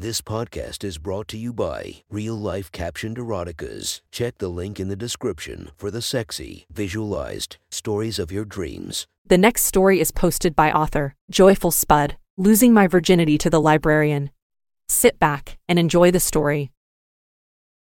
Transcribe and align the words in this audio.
This 0.00 0.22
podcast 0.22 0.82
is 0.82 0.96
brought 0.96 1.28
to 1.28 1.36
you 1.36 1.52
by 1.52 1.96
Real 2.08 2.34
Life 2.34 2.72
Captioned 2.72 3.18
Eroticas. 3.18 4.00
Check 4.10 4.38
the 4.38 4.48
link 4.48 4.80
in 4.80 4.88
the 4.88 4.96
description 4.96 5.72
for 5.76 5.90
the 5.90 6.00
sexy, 6.00 6.64
visualized 6.72 7.58
stories 7.70 8.18
of 8.18 8.32
your 8.32 8.46
dreams. 8.46 9.06
The 9.26 9.36
next 9.36 9.64
story 9.66 10.00
is 10.00 10.10
posted 10.10 10.56
by 10.56 10.72
author 10.72 11.16
Joyful 11.30 11.70
Spud, 11.70 12.16
Losing 12.38 12.72
My 12.72 12.86
Virginity 12.86 13.36
to 13.36 13.50
the 13.50 13.60
Librarian. 13.60 14.30
Sit 14.88 15.18
back 15.18 15.58
and 15.68 15.78
enjoy 15.78 16.10
the 16.10 16.18
story. 16.18 16.70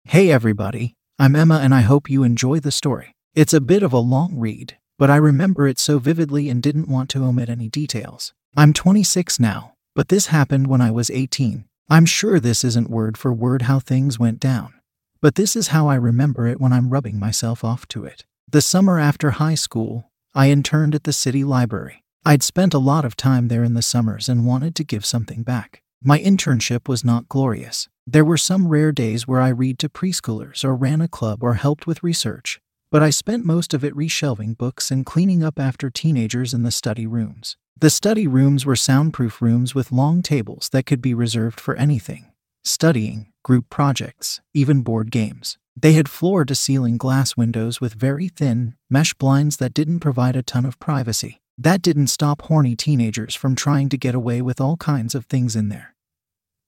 Hey 0.04 0.30
everybody, 0.30 0.94
I'm 1.18 1.36
Emma 1.36 1.58
and 1.58 1.74
I 1.74 1.82
hope 1.82 2.08
you 2.08 2.22
enjoy 2.22 2.60
the 2.60 2.72
story. 2.72 3.14
It's 3.34 3.52
a 3.52 3.60
bit 3.60 3.82
of 3.82 3.92
a 3.92 3.98
long 3.98 4.38
read, 4.38 4.78
but 4.98 5.10
I 5.10 5.16
remember 5.16 5.68
it 5.68 5.78
so 5.78 5.98
vividly 5.98 6.48
and 6.48 6.62
didn't 6.62 6.88
want 6.88 7.10
to 7.10 7.24
omit 7.24 7.50
any 7.50 7.68
details. 7.68 8.32
I'm 8.56 8.72
26 8.72 9.38
now, 9.38 9.74
but 9.94 10.08
this 10.08 10.28
happened 10.28 10.68
when 10.68 10.80
I 10.80 10.90
was 10.90 11.10
18. 11.10 11.66
I'm 11.88 12.04
sure 12.04 12.40
this 12.40 12.64
isn't 12.64 12.90
word 12.90 13.16
for 13.16 13.32
word 13.32 13.62
how 13.62 13.78
things 13.78 14.18
went 14.18 14.40
down, 14.40 14.74
but 15.20 15.36
this 15.36 15.54
is 15.54 15.68
how 15.68 15.86
I 15.86 15.94
remember 15.94 16.48
it 16.48 16.60
when 16.60 16.72
I'm 16.72 16.90
rubbing 16.90 17.16
myself 17.16 17.62
off 17.62 17.86
to 17.88 18.04
it. 18.04 18.24
The 18.50 18.60
summer 18.60 18.98
after 18.98 19.30
high 19.32 19.54
school, 19.54 20.10
I 20.34 20.50
interned 20.50 20.96
at 20.96 21.04
the 21.04 21.12
city 21.12 21.44
library. 21.44 22.02
I'd 22.24 22.42
spent 22.42 22.74
a 22.74 22.78
lot 22.78 23.04
of 23.04 23.14
time 23.14 23.46
there 23.46 23.62
in 23.62 23.74
the 23.74 23.82
summers 23.82 24.28
and 24.28 24.44
wanted 24.44 24.74
to 24.74 24.84
give 24.84 25.06
something 25.06 25.44
back. 25.44 25.80
My 26.02 26.18
internship 26.18 26.88
was 26.88 27.04
not 27.04 27.28
glorious. 27.28 27.88
There 28.04 28.24
were 28.24 28.36
some 28.36 28.66
rare 28.66 28.90
days 28.90 29.28
where 29.28 29.40
I 29.40 29.50
read 29.50 29.78
to 29.78 29.88
preschoolers 29.88 30.64
or 30.64 30.74
ran 30.74 31.00
a 31.00 31.06
club 31.06 31.44
or 31.44 31.54
helped 31.54 31.86
with 31.86 32.02
research, 32.02 32.60
but 32.96 33.02
I 33.02 33.10
spent 33.10 33.44
most 33.44 33.74
of 33.74 33.84
it 33.84 33.94
reshelving 33.94 34.56
books 34.56 34.90
and 34.90 35.04
cleaning 35.04 35.44
up 35.44 35.58
after 35.58 35.90
teenagers 35.90 36.54
in 36.54 36.62
the 36.62 36.70
study 36.70 37.06
rooms. 37.06 37.58
The 37.78 37.90
study 37.90 38.26
rooms 38.26 38.64
were 38.64 38.74
soundproof 38.74 39.42
rooms 39.42 39.74
with 39.74 39.92
long 39.92 40.22
tables 40.22 40.70
that 40.70 40.86
could 40.86 41.02
be 41.02 41.12
reserved 41.12 41.60
for 41.60 41.76
anything 41.76 42.32
studying, 42.64 43.26
group 43.44 43.68
projects, 43.68 44.40
even 44.54 44.80
board 44.80 45.10
games. 45.10 45.58
They 45.76 45.92
had 45.92 46.08
floor 46.08 46.46
to 46.46 46.54
ceiling 46.54 46.96
glass 46.96 47.36
windows 47.36 47.82
with 47.82 47.92
very 47.92 48.28
thin, 48.28 48.76
mesh 48.88 49.12
blinds 49.12 49.58
that 49.58 49.74
didn't 49.74 50.00
provide 50.00 50.34
a 50.34 50.42
ton 50.42 50.64
of 50.64 50.78
privacy. 50.78 51.42
That 51.58 51.82
didn't 51.82 52.06
stop 52.06 52.40
horny 52.40 52.76
teenagers 52.76 53.34
from 53.34 53.56
trying 53.56 53.90
to 53.90 53.98
get 53.98 54.14
away 54.14 54.40
with 54.40 54.58
all 54.58 54.78
kinds 54.78 55.14
of 55.14 55.26
things 55.26 55.54
in 55.54 55.68
there. 55.68 55.94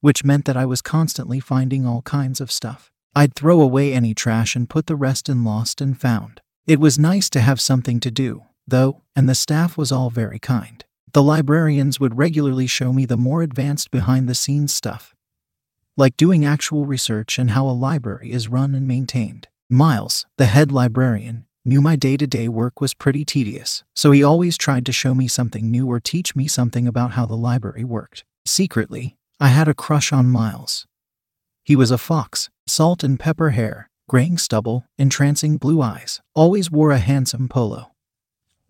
Which 0.02 0.24
meant 0.24 0.44
that 0.44 0.58
I 0.58 0.66
was 0.66 0.82
constantly 0.82 1.40
finding 1.40 1.86
all 1.86 2.02
kinds 2.02 2.38
of 2.38 2.52
stuff. 2.52 2.92
I'd 3.18 3.34
throw 3.34 3.60
away 3.60 3.92
any 3.92 4.14
trash 4.14 4.54
and 4.54 4.70
put 4.70 4.86
the 4.86 4.94
rest 4.94 5.28
in 5.28 5.42
lost 5.42 5.80
and 5.80 6.00
found. 6.00 6.40
It 6.68 6.78
was 6.78 7.00
nice 7.00 7.28
to 7.30 7.40
have 7.40 7.60
something 7.60 7.98
to 7.98 8.12
do, 8.12 8.44
though, 8.64 9.02
and 9.16 9.28
the 9.28 9.34
staff 9.34 9.76
was 9.76 9.90
all 9.90 10.08
very 10.08 10.38
kind. 10.38 10.84
The 11.12 11.22
librarians 11.24 11.98
would 11.98 12.16
regularly 12.16 12.68
show 12.68 12.92
me 12.92 13.06
the 13.06 13.16
more 13.16 13.42
advanced 13.42 13.90
behind 13.90 14.28
the 14.28 14.36
scenes 14.36 14.72
stuff, 14.72 15.16
like 15.96 16.16
doing 16.16 16.44
actual 16.44 16.86
research 16.86 17.40
and 17.40 17.50
how 17.50 17.68
a 17.68 17.74
library 17.74 18.30
is 18.30 18.46
run 18.46 18.72
and 18.72 18.86
maintained. 18.86 19.48
Miles, 19.68 20.24
the 20.36 20.46
head 20.46 20.70
librarian, 20.70 21.44
knew 21.64 21.80
my 21.80 21.96
day 21.96 22.16
to 22.16 22.26
day 22.28 22.46
work 22.46 22.80
was 22.80 22.94
pretty 22.94 23.24
tedious, 23.24 23.82
so 23.96 24.12
he 24.12 24.22
always 24.22 24.56
tried 24.56 24.86
to 24.86 24.92
show 24.92 25.12
me 25.12 25.26
something 25.26 25.72
new 25.72 25.88
or 25.88 25.98
teach 25.98 26.36
me 26.36 26.46
something 26.46 26.86
about 26.86 27.14
how 27.14 27.26
the 27.26 27.34
library 27.34 27.82
worked. 27.82 28.22
Secretly, 28.46 29.16
I 29.40 29.48
had 29.48 29.66
a 29.66 29.74
crush 29.74 30.12
on 30.12 30.30
Miles. 30.30 30.86
He 31.68 31.76
was 31.76 31.90
a 31.90 31.98
fox, 31.98 32.48
salt 32.66 33.04
and 33.04 33.20
pepper 33.20 33.50
hair, 33.50 33.90
graying 34.08 34.38
stubble, 34.38 34.86
entrancing 34.96 35.58
blue 35.58 35.82
eyes, 35.82 36.22
always 36.34 36.70
wore 36.70 36.92
a 36.92 36.98
handsome 36.98 37.46
polo. 37.46 37.92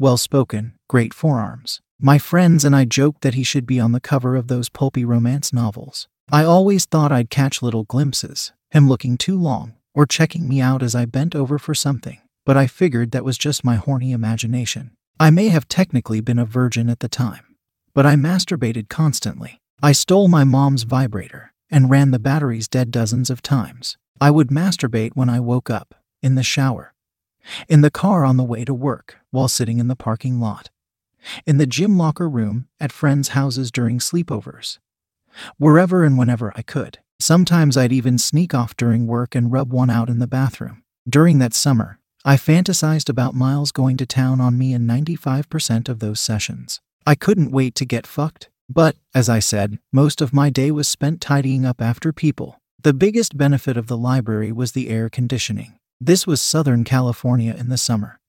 Well 0.00 0.16
spoken, 0.16 0.74
great 0.88 1.14
forearms. 1.14 1.80
My 2.00 2.18
friends 2.18 2.64
and 2.64 2.74
I 2.74 2.86
joked 2.86 3.20
that 3.20 3.34
he 3.34 3.44
should 3.44 3.66
be 3.66 3.78
on 3.78 3.92
the 3.92 4.00
cover 4.00 4.34
of 4.34 4.48
those 4.48 4.68
pulpy 4.68 5.04
romance 5.04 5.52
novels. 5.52 6.08
I 6.32 6.42
always 6.42 6.86
thought 6.86 7.12
I'd 7.12 7.30
catch 7.30 7.62
little 7.62 7.84
glimpses, 7.84 8.52
him 8.72 8.88
looking 8.88 9.16
too 9.16 9.38
long, 9.38 9.76
or 9.94 10.04
checking 10.04 10.48
me 10.48 10.60
out 10.60 10.82
as 10.82 10.96
I 10.96 11.04
bent 11.04 11.36
over 11.36 11.56
for 11.56 11.76
something, 11.76 12.18
but 12.44 12.56
I 12.56 12.66
figured 12.66 13.12
that 13.12 13.24
was 13.24 13.38
just 13.38 13.62
my 13.62 13.76
horny 13.76 14.10
imagination. 14.10 14.90
I 15.20 15.30
may 15.30 15.50
have 15.50 15.68
technically 15.68 16.20
been 16.20 16.40
a 16.40 16.44
virgin 16.44 16.90
at 16.90 16.98
the 16.98 17.08
time, 17.08 17.54
but 17.94 18.06
I 18.06 18.16
masturbated 18.16 18.88
constantly. 18.88 19.60
I 19.80 19.92
stole 19.92 20.26
my 20.26 20.42
mom's 20.42 20.82
vibrator 20.82 21.52
and 21.70 21.90
ran 21.90 22.10
the 22.10 22.18
batteries 22.18 22.68
dead 22.68 22.90
dozens 22.90 23.30
of 23.30 23.42
times. 23.42 23.96
I 24.20 24.30
would 24.30 24.48
masturbate 24.48 25.12
when 25.14 25.28
I 25.28 25.40
woke 25.40 25.70
up, 25.70 25.94
in 26.22 26.34
the 26.34 26.42
shower, 26.42 26.94
in 27.68 27.82
the 27.82 27.90
car 27.90 28.24
on 28.24 28.36
the 28.36 28.44
way 28.44 28.64
to 28.64 28.74
work, 28.74 29.18
while 29.30 29.48
sitting 29.48 29.78
in 29.78 29.88
the 29.88 29.96
parking 29.96 30.40
lot, 30.40 30.70
in 31.46 31.58
the 31.58 31.66
gym 31.66 31.96
locker 31.96 32.28
room, 32.28 32.68
at 32.80 32.92
friends' 32.92 33.28
houses 33.30 33.70
during 33.70 33.98
sleepovers, 33.98 34.78
wherever 35.56 36.04
and 36.04 36.18
whenever 36.18 36.52
I 36.56 36.62
could. 36.62 36.98
Sometimes 37.20 37.76
I'd 37.76 37.92
even 37.92 38.18
sneak 38.18 38.54
off 38.54 38.76
during 38.76 39.06
work 39.06 39.34
and 39.34 39.50
rub 39.50 39.72
one 39.72 39.90
out 39.90 40.08
in 40.08 40.20
the 40.20 40.26
bathroom. 40.26 40.82
During 41.08 41.38
that 41.38 41.54
summer, 41.54 41.98
I 42.24 42.36
fantasized 42.36 43.08
about 43.08 43.34
Miles 43.34 43.72
going 43.72 43.96
to 43.96 44.06
town 44.06 44.40
on 44.40 44.58
me 44.58 44.72
in 44.72 44.86
95% 44.86 45.88
of 45.88 45.98
those 45.98 46.20
sessions. 46.20 46.80
I 47.06 47.14
couldn't 47.14 47.50
wait 47.50 47.74
to 47.76 47.84
get 47.84 48.06
fucked, 48.06 48.50
but, 48.68 48.96
as 49.14 49.28
I 49.28 49.38
said, 49.38 49.78
most 49.92 50.20
of 50.20 50.34
my 50.34 50.50
day 50.50 50.70
was 50.70 50.86
spent 50.86 51.20
tidying 51.20 51.64
up 51.64 51.80
after 51.80 52.12
people. 52.12 52.60
The 52.82 52.92
biggest 52.92 53.36
benefit 53.36 53.76
of 53.76 53.86
the 53.86 53.96
library 53.96 54.52
was 54.52 54.72
the 54.72 54.88
air 54.88 55.08
conditioning. 55.08 55.78
This 56.00 56.26
was 56.26 56.40
Southern 56.40 56.84
California 56.84 57.54
in 57.58 57.70
the 57.70 57.78
summer. 57.78 58.20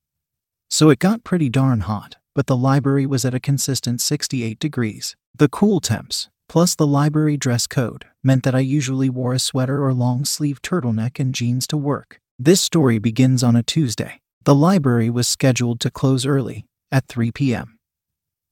So 0.69 0.89
it 0.89 0.99
got 0.99 1.23
pretty 1.23 1.49
darn 1.49 1.81
hot, 1.81 2.17
but 2.33 2.47
the 2.47 2.57
library 2.57 3.05
was 3.05 3.25
at 3.25 3.33
a 3.33 3.39
consistent 3.39 4.01
68 4.01 4.59
degrees. 4.59 5.15
The 5.35 5.49
cool 5.49 5.79
temps, 5.79 6.29
plus 6.47 6.73
the 6.73 6.87
library 6.87 7.37
dress 7.37 7.67
code, 7.67 8.05
meant 8.23 8.43
that 8.43 8.55
I 8.55 8.59
usually 8.59 9.09
wore 9.09 9.33
a 9.33 9.39
sweater 9.39 9.83
or 9.83 9.93
long 9.93 10.25
sleeve 10.25 10.61
turtleneck 10.61 11.19
and 11.19 11.35
jeans 11.35 11.67
to 11.67 11.77
work. 11.77 12.19
This 12.39 12.61
story 12.61 12.97
begins 12.97 13.43
on 13.43 13.55
a 13.55 13.63
Tuesday. 13.63 14.19
The 14.45 14.55
library 14.55 15.09
was 15.09 15.27
scheduled 15.27 15.79
to 15.81 15.91
close 15.91 16.25
early, 16.25 16.65
at 16.91 17.07
3 17.07 17.31
p.m 17.31 17.78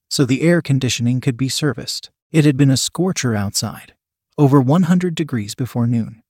so 0.10 0.26
the 0.26 0.42
air 0.42 0.62
conditioning 0.62 1.22
could 1.22 1.38
be 1.38 1.50
serviced. 1.50 2.10
It 2.32 2.46
had 2.46 2.58
been 2.58 2.72
a 2.72 2.78
scorcher 2.78 3.36
outside, 3.36 3.94
over 4.38 4.60
100 4.60 5.16
degrees 5.16 5.56
before 5.56 5.88
noon. 5.88 6.22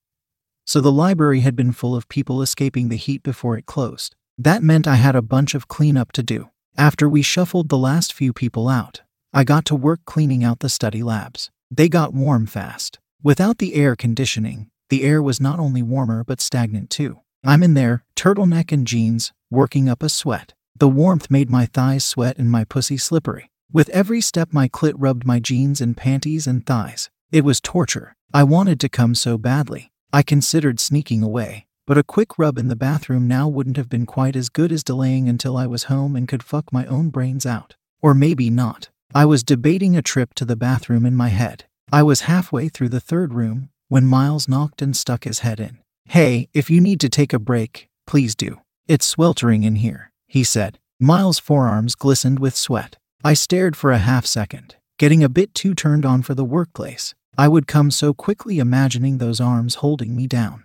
So 0.66 0.80
the 0.80 0.92
library 0.92 1.40
had 1.40 1.56
been 1.56 1.72
full 1.72 1.96
of 1.96 2.08
people 2.08 2.42
escaping 2.42 2.88
the 2.88 2.96
heat 2.96 3.22
before 3.22 3.56
it 3.56 3.66
closed. 3.66 4.14
That 4.36 4.62
meant 4.62 4.86
I 4.86 4.96
had 4.96 5.16
a 5.16 5.22
bunch 5.22 5.54
of 5.54 5.66
cleanup 5.66 6.12
to 6.12 6.22
do. 6.22 6.50
After 6.76 7.08
we 7.08 7.22
shuffled 7.22 7.68
the 7.68 7.78
last 7.78 8.12
few 8.12 8.32
people 8.32 8.68
out, 8.68 9.02
I 9.32 9.44
got 9.44 9.64
to 9.66 9.74
work 9.74 10.00
cleaning 10.04 10.44
out 10.44 10.60
the 10.60 10.68
study 10.68 11.02
labs. 11.02 11.50
They 11.70 11.88
got 11.88 12.14
warm 12.14 12.46
fast. 12.46 12.98
Without 13.22 13.58
the 13.58 13.74
air 13.74 13.96
conditioning, 13.96 14.70
the 14.90 15.02
air 15.02 15.22
was 15.22 15.40
not 15.40 15.58
only 15.58 15.82
warmer 15.82 16.22
but 16.22 16.40
stagnant 16.40 16.88
too. 16.90 17.20
I'm 17.44 17.62
in 17.62 17.74
there, 17.74 18.04
turtleneck 18.14 18.72
and 18.72 18.86
jeans, 18.86 19.32
working 19.50 19.88
up 19.88 20.02
a 20.02 20.08
sweat. 20.08 20.54
The 20.76 20.88
warmth 20.88 21.30
made 21.30 21.50
my 21.50 21.66
thighs 21.66 22.04
sweat 22.04 22.38
and 22.38 22.50
my 22.50 22.64
pussy 22.64 22.96
slippery. 22.96 23.50
With 23.70 23.90
every 23.90 24.22
step, 24.22 24.50
my 24.50 24.66
clit 24.66 24.94
rubbed 24.96 25.26
my 25.26 25.40
jeans 25.40 25.82
and 25.82 25.94
panties 25.94 26.46
and 26.46 26.64
thighs. 26.64 27.10
It 27.30 27.44
was 27.44 27.60
torture. 27.60 28.16
I 28.32 28.42
wanted 28.42 28.80
to 28.80 28.88
come 28.88 29.14
so 29.14 29.36
badly. 29.36 29.92
I 30.10 30.22
considered 30.22 30.80
sneaking 30.80 31.22
away, 31.22 31.66
but 31.86 31.98
a 31.98 32.02
quick 32.02 32.38
rub 32.38 32.56
in 32.56 32.68
the 32.68 32.76
bathroom 32.76 33.28
now 33.28 33.46
wouldn't 33.46 33.76
have 33.76 33.90
been 33.90 34.06
quite 34.06 34.36
as 34.36 34.48
good 34.48 34.72
as 34.72 34.82
delaying 34.82 35.28
until 35.28 35.56
I 35.56 35.66
was 35.66 35.84
home 35.84 36.16
and 36.16 36.26
could 36.26 36.42
fuck 36.42 36.72
my 36.72 36.86
own 36.86 37.10
brains 37.10 37.44
out. 37.44 37.76
Or 38.00 38.14
maybe 38.14 38.48
not. 38.48 38.88
I 39.14 39.26
was 39.26 39.42
debating 39.42 39.96
a 39.96 40.02
trip 40.02 40.34
to 40.34 40.44
the 40.44 40.56
bathroom 40.56 41.04
in 41.04 41.14
my 41.14 41.28
head. 41.28 41.64
I 41.92 42.02
was 42.02 42.22
halfway 42.22 42.68
through 42.68 42.90
the 42.90 43.00
third 43.00 43.34
room 43.34 43.70
when 43.88 44.06
Miles 44.06 44.48
knocked 44.48 44.82
and 44.82 44.94
stuck 44.96 45.24
his 45.24 45.40
head 45.40 45.60
in. 45.60 45.78
Hey, 46.06 46.48
if 46.54 46.70
you 46.70 46.80
need 46.80 47.00
to 47.00 47.08
take 47.08 47.32
a 47.32 47.38
break, 47.38 47.88
please 48.06 48.34
do. 48.34 48.60
It's 48.86 49.06
sweltering 49.06 49.62
in 49.62 49.76
here, 49.76 50.12
he 50.26 50.44
said. 50.44 50.78
Miles' 51.00 51.38
forearms 51.38 51.94
glistened 51.94 52.38
with 52.38 52.54
sweat. 52.54 52.97
I 53.24 53.34
stared 53.34 53.76
for 53.76 53.90
a 53.90 53.98
half 53.98 54.26
second, 54.26 54.76
getting 54.96 55.24
a 55.24 55.28
bit 55.28 55.52
too 55.52 55.74
turned 55.74 56.06
on 56.06 56.22
for 56.22 56.34
the 56.34 56.44
workplace. 56.44 57.16
I 57.36 57.48
would 57.48 57.66
come 57.66 57.90
so 57.90 58.14
quickly 58.14 58.60
imagining 58.60 59.18
those 59.18 59.40
arms 59.40 59.76
holding 59.76 60.14
me 60.14 60.28
down. 60.28 60.64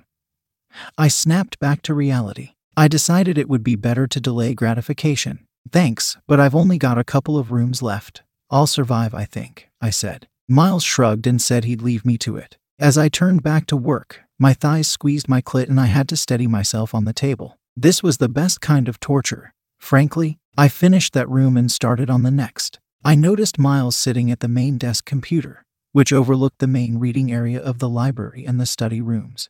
I 0.98 1.07
snapped 1.07 1.60
back 1.60 1.81
to 1.83 1.95
reality. 1.95 2.51
I 2.78 2.88
decided 2.88 3.38
it 3.38 3.50
would 3.50 3.63
be 3.63 3.75
better 3.75 4.06
to 4.06 4.19
delay 4.19 4.54
gratification. 4.54 5.48
Thanks, 5.72 6.18
but 6.28 6.39
I've 6.39 6.56
only 6.56 6.78
got 6.78 6.98
a 7.00 7.04
couple 7.04 7.39
of 7.39 7.51
rooms 7.51 7.81
left. 7.81 8.22
I'll 8.51 8.68
survive, 8.68 9.16
I 9.16 9.25
think, 9.25 9.69
I 9.81 9.89
said. 9.89 10.28
Miles 10.48 10.83
shrugged 10.83 11.25
and 11.25 11.42
said 11.42 11.63
he'd 11.63 11.81
leave 11.81 12.06
me 12.06 12.18
to 12.19 12.38
it. 12.38 12.57
As 12.80 12.98
I 12.98 13.10
turned 13.10 13.42
back 13.42 13.66
to 13.68 13.78
work, 13.78 14.22
my 14.38 14.54
thighs 14.54 14.88
squeezed 14.88 15.28
my 15.28 15.42
clit 15.42 15.69
and 15.69 15.80
I 15.80 15.88
had 15.88 16.07
to 16.10 16.18
steady 16.18 16.48
myself 16.48 16.94
on 16.94 17.06
the 17.06 17.13
table. 17.13 17.57
This 17.75 18.04
was 18.04 18.18
the 18.18 18.30
best 18.30 18.62
kind 18.62 18.88
of 18.88 19.00
torture. 19.00 19.54
Frankly, 19.80 20.38
I 20.56 20.68
finished 20.68 21.14
that 21.14 21.30
room 21.30 21.58
and 21.58 21.72
started 21.72 22.12
on 22.12 22.22
the 22.22 22.30
next. 22.30 22.80
I 23.04 23.16
noticed 23.16 23.58
Miles 23.58 23.96
sitting 23.96 24.30
at 24.30 24.40
the 24.40 24.48
main 24.48 24.78
desk 24.78 25.04
computer, 25.04 25.66
which 25.94 26.14
overlooked 26.14 26.60
the 26.60 26.68
main 26.68 27.00
reading 27.00 27.32
area 27.32 27.60
of 27.60 27.80
the 27.80 27.90
library 27.90 28.46
and 28.46 28.60
the 28.60 28.68
study 28.68 29.02
rooms. 29.02 29.50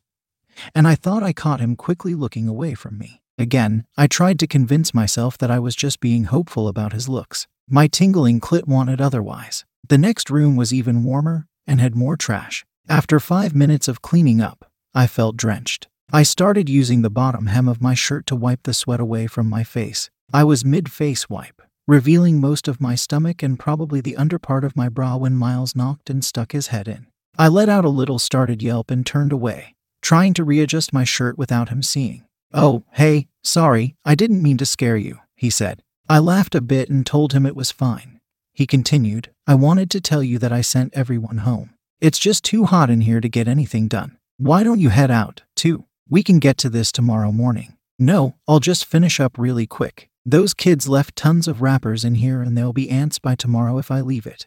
And 0.74 0.88
I 0.88 0.94
thought 0.94 1.22
I 1.22 1.34
caught 1.34 1.60
him 1.60 1.76
quickly 1.76 2.14
looking 2.14 2.48
away 2.48 2.72
from 2.72 2.96
me. 2.96 3.20
Again, 3.36 3.84
I 3.98 4.06
tried 4.06 4.38
to 4.38 4.46
convince 4.46 4.94
myself 4.94 5.36
that 5.38 5.50
I 5.50 5.58
was 5.58 5.76
just 5.76 6.00
being 6.00 6.24
hopeful 6.24 6.68
about 6.68 6.94
his 6.94 7.06
looks. 7.06 7.46
My 7.68 7.86
tingling 7.86 8.40
clit 8.40 8.66
wanted 8.66 9.02
otherwise. 9.02 9.66
The 9.86 9.98
next 9.98 10.30
room 10.30 10.56
was 10.56 10.72
even 10.72 11.04
warmer 11.04 11.46
and 11.66 11.82
had 11.82 11.94
more 11.94 12.16
trash. 12.16 12.64
After 12.88 13.20
five 13.20 13.54
minutes 13.54 13.88
of 13.88 14.00
cleaning 14.00 14.40
up, 14.40 14.70
I 14.94 15.06
felt 15.06 15.36
drenched. 15.36 15.86
I 16.10 16.22
started 16.22 16.70
using 16.70 17.02
the 17.02 17.10
bottom 17.10 17.46
hem 17.46 17.68
of 17.68 17.82
my 17.82 17.92
shirt 17.92 18.24
to 18.28 18.36
wipe 18.36 18.62
the 18.62 18.72
sweat 18.72 19.00
away 19.00 19.26
from 19.26 19.50
my 19.50 19.64
face. 19.64 20.08
I 20.34 20.42
was 20.42 20.64
mid 20.64 20.90
face 20.90 21.30
wipe, 21.30 21.62
revealing 21.86 22.40
most 22.40 22.66
of 22.66 22.80
my 22.80 22.96
stomach 22.96 23.40
and 23.40 23.56
probably 23.56 24.00
the 24.00 24.16
underpart 24.18 24.64
of 24.64 24.74
my 24.74 24.88
bra 24.88 25.16
when 25.16 25.36
Miles 25.36 25.76
knocked 25.76 26.10
and 26.10 26.24
stuck 26.24 26.50
his 26.50 26.66
head 26.66 26.88
in. 26.88 27.06
I 27.38 27.46
let 27.46 27.68
out 27.68 27.84
a 27.84 27.88
little 27.88 28.18
started 28.18 28.60
yelp 28.60 28.90
and 28.90 29.06
turned 29.06 29.30
away, 29.30 29.76
trying 30.02 30.34
to 30.34 30.42
readjust 30.42 30.92
my 30.92 31.04
shirt 31.04 31.38
without 31.38 31.68
him 31.68 31.84
seeing. 31.84 32.24
Oh, 32.52 32.82
hey, 32.94 33.28
sorry, 33.44 33.94
I 34.04 34.16
didn't 34.16 34.42
mean 34.42 34.56
to 34.56 34.66
scare 34.66 34.96
you, 34.96 35.20
he 35.36 35.50
said. 35.50 35.84
I 36.08 36.18
laughed 36.18 36.56
a 36.56 36.60
bit 36.60 36.90
and 36.90 37.06
told 37.06 37.32
him 37.32 37.46
it 37.46 37.54
was 37.54 37.70
fine. 37.70 38.18
He 38.52 38.66
continued, 38.66 39.30
I 39.46 39.54
wanted 39.54 39.88
to 39.92 40.00
tell 40.00 40.24
you 40.24 40.40
that 40.40 40.52
I 40.52 40.62
sent 40.62 40.96
everyone 40.96 41.38
home. 41.38 41.74
It's 42.00 42.18
just 42.18 42.42
too 42.42 42.64
hot 42.64 42.90
in 42.90 43.02
here 43.02 43.20
to 43.20 43.28
get 43.28 43.46
anything 43.46 43.86
done. 43.86 44.18
Why 44.38 44.64
don't 44.64 44.80
you 44.80 44.88
head 44.88 45.12
out, 45.12 45.42
too? 45.54 45.84
We 46.08 46.24
can 46.24 46.40
get 46.40 46.58
to 46.58 46.68
this 46.68 46.90
tomorrow 46.90 47.30
morning. 47.30 47.76
No, 48.00 48.34
I'll 48.48 48.58
just 48.58 48.84
finish 48.84 49.20
up 49.20 49.38
really 49.38 49.68
quick. 49.68 50.10
Those 50.26 50.54
kids 50.54 50.88
left 50.88 51.16
tons 51.16 51.46
of 51.46 51.60
wrappers 51.60 52.02
in 52.02 52.14
here 52.14 52.40
and 52.40 52.56
there'll 52.56 52.72
be 52.72 52.88
ants 52.88 53.18
by 53.18 53.34
tomorrow 53.34 53.76
if 53.76 53.90
I 53.90 54.00
leave 54.00 54.26
it. 54.26 54.46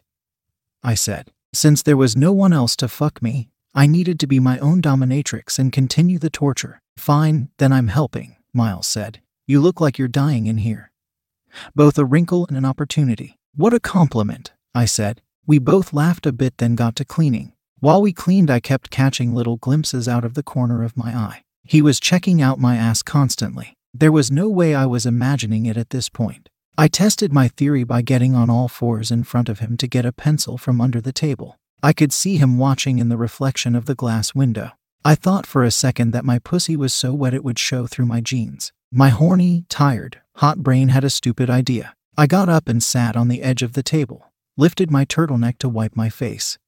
I 0.82 0.94
said. 0.94 1.30
Since 1.52 1.82
there 1.82 1.96
was 1.96 2.16
no 2.16 2.32
one 2.32 2.52
else 2.52 2.74
to 2.76 2.88
fuck 2.88 3.22
me, 3.22 3.48
I 3.74 3.86
needed 3.86 4.18
to 4.20 4.26
be 4.26 4.40
my 4.40 4.58
own 4.58 4.82
dominatrix 4.82 5.58
and 5.58 5.72
continue 5.72 6.18
the 6.18 6.30
torture. 6.30 6.80
Fine, 6.96 7.50
then 7.58 7.72
I'm 7.72 7.88
helping, 7.88 8.36
Miles 8.52 8.88
said. 8.88 9.20
You 9.46 9.60
look 9.60 9.80
like 9.80 9.98
you're 9.98 10.08
dying 10.08 10.46
in 10.46 10.58
here. 10.58 10.90
Both 11.74 11.96
a 11.96 12.04
wrinkle 12.04 12.44
and 12.48 12.56
an 12.56 12.64
opportunity. 12.64 13.38
What 13.54 13.72
a 13.72 13.80
compliment, 13.80 14.52
I 14.74 14.84
said. 14.84 15.22
We 15.46 15.58
both 15.58 15.92
laughed 15.92 16.26
a 16.26 16.32
bit, 16.32 16.58
then 16.58 16.74
got 16.74 16.96
to 16.96 17.04
cleaning. 17.04 17.52
While 17.80 18.02
we 18.02 18.12
cleaned, 18.12 18.50
I 18.50 18.60
kept 18.60 18.90
catching 18.90 19.32
little 19.32 19.56
glimpses 19.56 20.08
out 20.08 20.24
of 20.24 20.34
the 20.34 20.42
corner 20.42 20.82
of 20.82 20.96
my 20.96 21.14
eye. 21.14 21.44
He 21.62 21.80
was 21.80 22.00
checking 22.00 22.42
out 22.42 22.58
my 22.58 22.76
ass 22.76 23.02
constantly. 23.02 23.77
There 23.94 24.12
was 24.12 24.30
no 24.30 24.48
way 24.48 24.74
I 24.74 24.86
was 24.86 25.06
imagining 25.06 25.66
it 25.66 25.76
at 25.76 25.90
this 25.90 26.08
point. 26.08 26.48
I 26.76 26.88
tested 26.88 27.32
my 27.32 27.48
theory 27.48 27.84
by 27.84 28.02
getting 28.02 28.34
on 28.34 28.50
all 28.50 28.68
fours 28.68 29.10
in 29.10 29.24
front 29.24 29.48
of 29.48 29.58
him 29.58 29.76
to 29.78 29.88
get 29.88 30.06
a 30.06 30.12
pencil 30.12 30.58
from 30.58 30.80
under 30.80 31.00
the 31.00 31.12
table. 31.12 31.58
I 31.82 31.92
could 31.92 32.12
see 32.12 32.36
him 32.36 32.58
watching 32.58 32.98
in 32.98 33.08
the 33.08 33.16
reflection 33.16 33.74
of 33.74 33.86
the 33.86 33.94
glass 33.94 34.34
window. 34.34 34.72
I 35.04 35.14
thought 35.14 35.46
for 35.46 35.64
a 35.64 35.70
second 35.70 36.12
that 36.12 36.24
my 36.24 36.38
pussy 36.38 36.76
was 36.76 36.92
so 36.92 37.14
wet 37.14 37.34
it 37.34 37.42
would 37.42 37.58
show 37.58 37.86
through 37.86 38.06
my 38.06 38.20
jeans. 38.20 38.72
My 38.92 39.08
horny, 39.08 39.64
tired, 39.68 40.20
hot 40.36 40.58
brain 40.58 40.90
had 40.90 41.02
a 41.04 41.10
stupid 41.10 41.48
idea. 41.48 41.94
I 42.16 42.26
got 42.26 42.48
up 42.48 42.68
and 42.68 42.82
sat 42.82 43.16
on 43.16 43.28
the 43.28 43.42
edge 43.42 43.62
of 43.62 43.72
the 43.72 43.82
table, 43.82 44.32
lifted 44.56 44.90
my 44.90 45.04
turtleneck 45.04 45.58
to 45.58 45.68
wipe 45.68 45.96
my 45.96 46.08
face, 46.08 46.58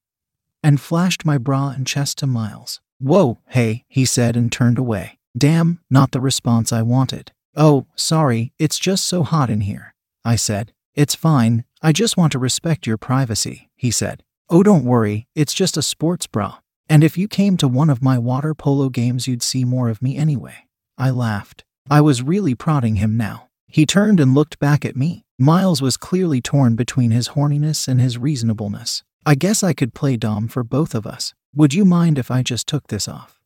and 0.62 0.80
flashed 0.80 1.24
my 1.24 1.38
bra 1.38 1.70
and 1.70 1.86
chest 1.86 2.18
to 2.18 2.26
Miles. 2.26 2.80
Whoa, 2.98 3.38
hey, 3.48 3.84
he 3.88 4.04
said 4.04 4.36
and 4.36 4.50
turned 4.50 4.78
away. 4.78 5.19
Damn, 5.36 5.80
not 5.88 6.10
the 6.10 6.20
response 6.20 6.72
I 6.72 6.82
wanted. 6.82 7.32
Oh, 7.56 7.86
sorry, 7.94 8.52
it's 8.58 8.78
just 8.78 9.06
so 9.06 9.22
hot 9.22 9.50
in 9.50 9.62
here. 9.62 9.94
I 10.24 10.36
said. 10.36 10.72
It's 10.94 11.14
fine, 11.14 11.64
I 11.82 11.92
just 11.92 12.16
want 12.16 12.32
to 12.32 12.38
respect 12.38 12.86
your 12.86 12.98
privacy, 12.98 13.70
he 13.76 13.90
said. 13.90 14.22
Oh, 14.48 14.62
don't 14.62 14.84
worry, 14.84 15.28
it's 15.34 15.54
just 15.54 15.76
a 15.76 15.82
sports 15.82 16.26
bra. 16.26 16.58
And 16.88 17.04
if 17.04 17.16
you 17.16 17.28
came 17.28 17.56
to 17.58 17.68
one 17.68 17.88
of 17.88 18.02
my 18.02 18.18
water 18.18 18.54
polo 18.54 18.88
games, 18.88 19.28
you'd 19.28 19.42
see 19.42 19.64
more 19.64 19.88
of 19.88 20.02
me 20.02 20.16
anyway. 20.16 20.66
I 20.98 21.10
laughed. 21.10 21.64
I 21.88 22.00
was 22.00 22.22
really 22.22 22.54
prodding 22.54 22.96
him 22.96 23.16
now. 23.16 23.48
He 23.68 23.86
turned 23.86 24.18
and 24.18 24.34
looked 24.34 24.58
back 24.58 24.84
at 24.84 24.96
me. 24.96 25.24
Miles 25.38 25.80
was 25.80 25.96
clearly 25.96 26.40
torn 26.40 26.74
between 26.74 27.12
his 27.12 27.30
horniness 27.30 27.86
and 27.86 28.00
his 28.00 28.18
reasonableness. 28.18 29.04
I 29.24 29.36
guess 29.36 29.62
I 29.62 29.72
could 29.72 29.94
play 29.94 30.16
Dom 30.16 30.48
for 30.48 30.64
both 30.64 30.94
of 30.94 31.06
us. 31.06 31.32
Would 31.54 31.72
you 31.72 31.84
mind 31.84 32.18
if 32.18 32.30
I 32.30 32.42
just 32.42 32.66
took 32.66 32.88
this 32.88 33.08
off? 33.08 33.39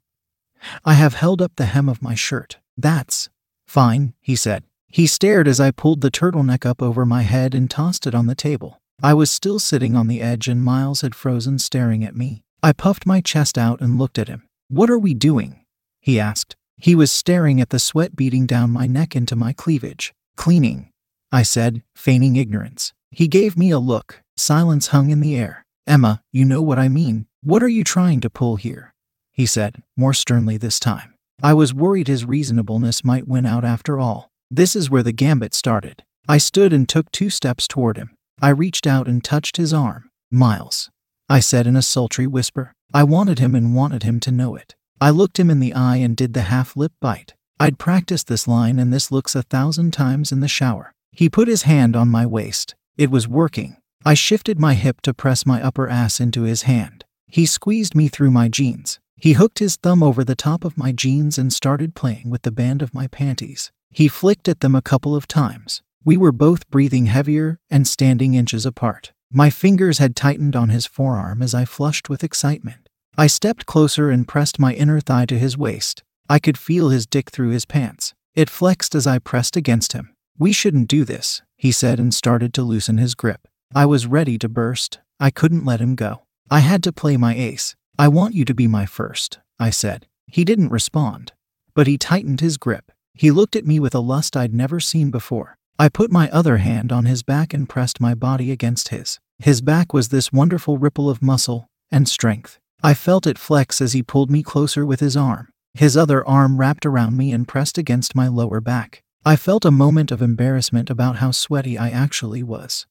I 0.85 0.95
have 0.95 1.15
held 1.15 1.43
up 1.43 1.53
the 1.57 1.67
hem 1.67 1.89
of 1.89 2.03
my 2.03 2.15
shirt. 2.15 2.59
That's 2.77 3.29
fine, 3.67 4.15
he 4.21 4.37
said. 4.37 4.65
He 4.89 5.07
stared 5.07 5.49
as 5.49 5.61
I 5.61 5.71
pulled 5.71 6.01
the 6.01 6.11
turtleneck 6.11 6.65
up 6.65 6.81
over 6.81 7.05
my 7.05 7.23
head 7.23 7.55
and 7.55 7.71
tossed 7.71 8.07
it 8.07 8.15
on 8.15 8.27
the 8.27 8.35
table. 8.35 8.81
I 9.03 9.13
was 9.13 9.31
still 9.31 9.59
sitting 9.59 9.97
on 9.97 10.07
the 10.07 10.23
edge 10.23 10.47
and 10.47 10.63
Miles 10.63 11.01
had 11.01 11.15
frozen 11.15 11.59
staring 11.59 12.05
at 12.05 12.17
me. 12.17 12.45
I 12.63 12.73
puffed 12.73 13.05
my 13.05 13.21
chest 13.21 13.59
out 13.59 13.81
and 13.81 13.99
looked 13.99 14.19
at 14.19 14.29
him. 14.29 14.49
What 14.69 14.89
are 14.89 14.99
we 14.99 15.13
doing? 15.13 15.65
He 16.01 16.21
asked. 16.21 16.57
He 16.77 16.95
was 16.95 17.11
staring 17.11 17.61
at 17.61 17.71
the 17.71 17.79
sweat 17.79 18.17
beating 18.17 18.47
down 18.47 18.71
my 18.71 18.87
neck 18.87 19.15
into 19.15 19.37
my 19.37 19.53
cleavage. 19.53 20.15
Cleaning, 20.37 20.91
I 21.31 21.43
said, 21.43 21.83
feigning 21.97 22.37
ignorance. 22.37 22.93
He 23.11 23.29
gave 23.29 23.59
me 23.59 23.71
a 23.71 23.79
look. 23.79 24.23
Silence 24.37 24.89
hung 24.89 25.11
in 25.11 25.21
the 25.21 25.37
air. 25.37 25.67
Emma, 25.87 26.23
you 26.33 26.45
know 26.45 26.63
what 26.63 26.79
I 26.79 26.89
mean. 26.89 27.27
What 27.43 27.63
are 27.63 27.69
you 27.69 27.85
trying 27.85 28.21
to 28.21 28.31
pull 28.31 28.57
here? 28.57 28.94
He 29.35 29.47
said, 29.47 29.83
more 29.97 30.15
sternly 30.15 30.57
this 30.57 30.81
time. 30.81 31.15
I 31.43 31.53
was 31.53 31.75
worried 31.75 32.09
his 32.09 32.25
reasonableness 32.25 33.05
might 33.05 33.29
win 33.29 33.45
out 33.45 33.65
after 33.65 33.99
all. 33.99 34.31
This 34.51 34.75
is 34.75 34.89
where 34.89 35.03
the 35.03 35.13
gambit 35.13 35.53
started. 35.53 36.05
I 36.29 36.39
stood 36.39 36.73
and 36.73 36.89
took 36.89 37.11
two 37.11 37.29
steps 37.29 37.69
toward 37.69 37.99
him. 37.99 38.17
I 38.41 38.51
reached 38.51 38.87
out 38.87 39.09
and 39.09 39.23
touched 39.23 39.57
his 39.57 39.75
arm. 39.75 40.09
Miles, 40.31 40.89
I 41.29 41.41
said 41.41 41.67
in 41.67 41.77
a 41.77 41.83
sultry 41.83 42.27
whisper. 42.27 42.73
I 42.93 43.03
wanted 43.03 43.41
him 43.41 43.55
and 43.55 43.75
wanted 43.75 44.05
him 44.05 44.21
to 44.21 44.31
know 44.31 44.55
it. 44.55 44.77
I 45.01 45.11
looked 45.11 45.39
him 45.39 45.51
in 45.51 45.61
the 45.61 45.75
eye 45.75 45.97
and 45.97 46.17
did 46.17 46.33
the 46.33 46.43
half 46.43 46.77
lip 46.77 46.93
bite. 47.01 47.35
I'd 47.59 47.79
practiced 47.79 48.29
this 48.29 48.47
line 48.47 48.79
and 48.79 48.93
this 48.93 49.11
looks 49.11 49.35
a 49.35 49.43
thousand 49.43 49.93
times 49.93 50.31
in 50.31 50.41
the 50.41 50.49
shower. 50.49 50.93
He 51.11 51.29
put 51.29 51.49
his 51.49 51.63
hand 51.63 51.97
on 51.97 52.09
my 52.09 52.25
waist. 52.25 52.75
It 52.97 53.11
was 53.11 53.29
working. 53.29 53.77
I 54.05 54.15
shifted 54.15 54.61
my 54.61 54.75
hip 54.75 55.01
to 55.03 55.15
press 55.15 55.45
my 55.45 55.63
upper 55.63 55.89
ass 55.89 56.21
into 56.21 56.43
his 56.43 56.63
hand. 56.63 57.05
He 57.27 57.47
squeezed 57.47 57.95
me 57.95 58.09
through 58.09 58.31
my 58.31 58.49
jeans. 58.49 59.01
He 59.25 59.33
hooked 59.33 59.59
his 59.59 59.77
thumb 59.77 60.03
over 60.03 60.23
the 60.23 60.35
top 60.35 60.67
of 60.67 60.77
my 60.77 60.93
jeans 60.93 61.39
and 61.39 61.51
started 61.51 61.95
playing 61.95 62.29
with 62.29 62.43
the 62.43 62.53
band 62.53 62.83
of 62.83 62.93
my 62.93 63.07
panties. 63.07 63.73
He 63.91 64.07
flicked 64.07 64.51
at 64.51 64.61
them 64.61 64.75
a 64.75 64.83
couple 64.83 65.17
of 65.17 65.27
times. 65.27 65.81
We 66.05 66.19
were 66.19 66.31
both 66.31 66.69
breathing 66.69 67.07
heavier 67.07 67.59
and 67.71 67.89
standing 67.89 68.35
inches 68.35 68.67
apart. 68.67 69.15
My 69.33 69.49
fingers 69.49 69.97
had 69.97 70.15
tightened 70.15 70.55
on 70.55 70.69
his 70.69 70.85
forearm 70.85 71.41
as 71.41 71.55
I 71.55 71.65
flushed 71.65 72.11
with 72.11 72.23
excitement. 72.23 72.91
I 73.17 73.27
stepped 73.27 73.65
closer 73.65 74.11
and 74.11 74.29
pressed 74.29 74.59
my 74.59 74.75
inner 74.75 75.01
thigh 75.01 75.25
to 75.25 75.39
his 75.39 75.57
waist. 75.57 76.03
I 76.29 76.39
could 76.39 76.59
feel 76.59 76.91
his 76.91 77.07
dick 77.07 77.31
through 77.31 77.49
his 77.49 77.65
pants. 77.65 78.13
It 78.35 78.51
flexed 78.51 78.95
as 78.95 79.07
I 79.07 79.19
pressed 79.19 79.57
against 79.57 79.95
him. 79.95 80.15
We 80.39 80.53
shouldn't 80.53 80.89
do 80.89 81.03
this, 81.03 81.41
he 81.57 81.73
said 81.73 81.99
and 81.99 82.13
started 82.13 82.53
to 82.53 82.63
loosen 82.63 82.99
his 82.99 83.15
grip. 83.15 83.49
I 83.75 83.87
was 83.87 84.07
ready 84.07 84.37
to 84.37 84.51
burst. 84.51 84.99
I 85.19 85.31
couldn't 85.31 85.65
let 85.65 85.81
him 85.81 85.95
go. 85.95 86.25
I 86.51 86.61
had 86.61 86.83
to 86.83 86.93
play 86.93 87.17
my 87.17 87.35
ace. 87.35 87.75
I 87.97 88.09
want 88.09 88.35
you 88.35 88.45
to 88.47 88.55
be 88.55 88.67
my 88.67 88.87
first, 88.87 89.39
I 89.59 89.71
said. 89.71 90.09
He 90.27 90.45
didn't 90.45 90.71
respond, 90.71 91.33
but 91.75 91.87
he 91.87 91.97
tightened 91.97 92.41
his 92.41 92.57
grip. 92.57 92.91
He 93.15 93.31
looked 93.31 93.55
at 93.55 93.67
me 93.67 93.79
with 93.79 93.95
a 93.95 94.01
lust 94.01 94.37
I'd 94.37 94.53
never 94.53 94.81
seen 94.81 95.13
before. 95.13 95.57
I 95.79 95.89
put 95.89 96.11
my 96.11 96.29
other 96.31 96.57
hand 96.57 96.91
on 96.91 97.05
his 97.05 97.23
back 97.23 97.55
and 97.55 97.69
pressed 97.69 98.01
my 98.01 98.15
body 98.15 98.51
against 98.51 98.89
his. 98.89 99.21
His 99.39 99.61
back 99.61 99.93
was 99.93 100.09
this 100.09 100.33
wonderful 100.33 100.77
ripple 100.77 101.09
of 101.09 101.23
muscle 101.23 101.69
and 101.93 102.09
strength. 102.09 102.59
I 102.83 102.95
felt 102.95 103.29
it 103.29 103.39
flex 103.39 103.81
as 103.81 103.93
he 103.93 104.03
pulled 104.03 104.31
me 104.31 104.43
closer 104.43 104.85
with 104.85 104.99
his 104.99 105.17
arm. 105.17 105.49
His 105.73 105.97
other 105.97 106.27
arm 106.27 106.59
wrapped 106.59 106.85
around 106.85 107.17
me 107.17 107.33
and 107.33 107.47
pressed 107.47 107.79
against 107.79 108.17
my 108.17 108.27
lower 108.27 108.61
back. 108.61 109.03
I 109.25 109.37
felt 109.37 109.65
a 109.65 109.71
moment 109.71 110.11
of 110.11 110.21
embarrassment 110.21 110.91
about 110.91 111.17
how 111.17 111.31
sweaty 111.31 111.79
I 111.79 111.91
actually 111.91 112.43
was. 112.43 112.87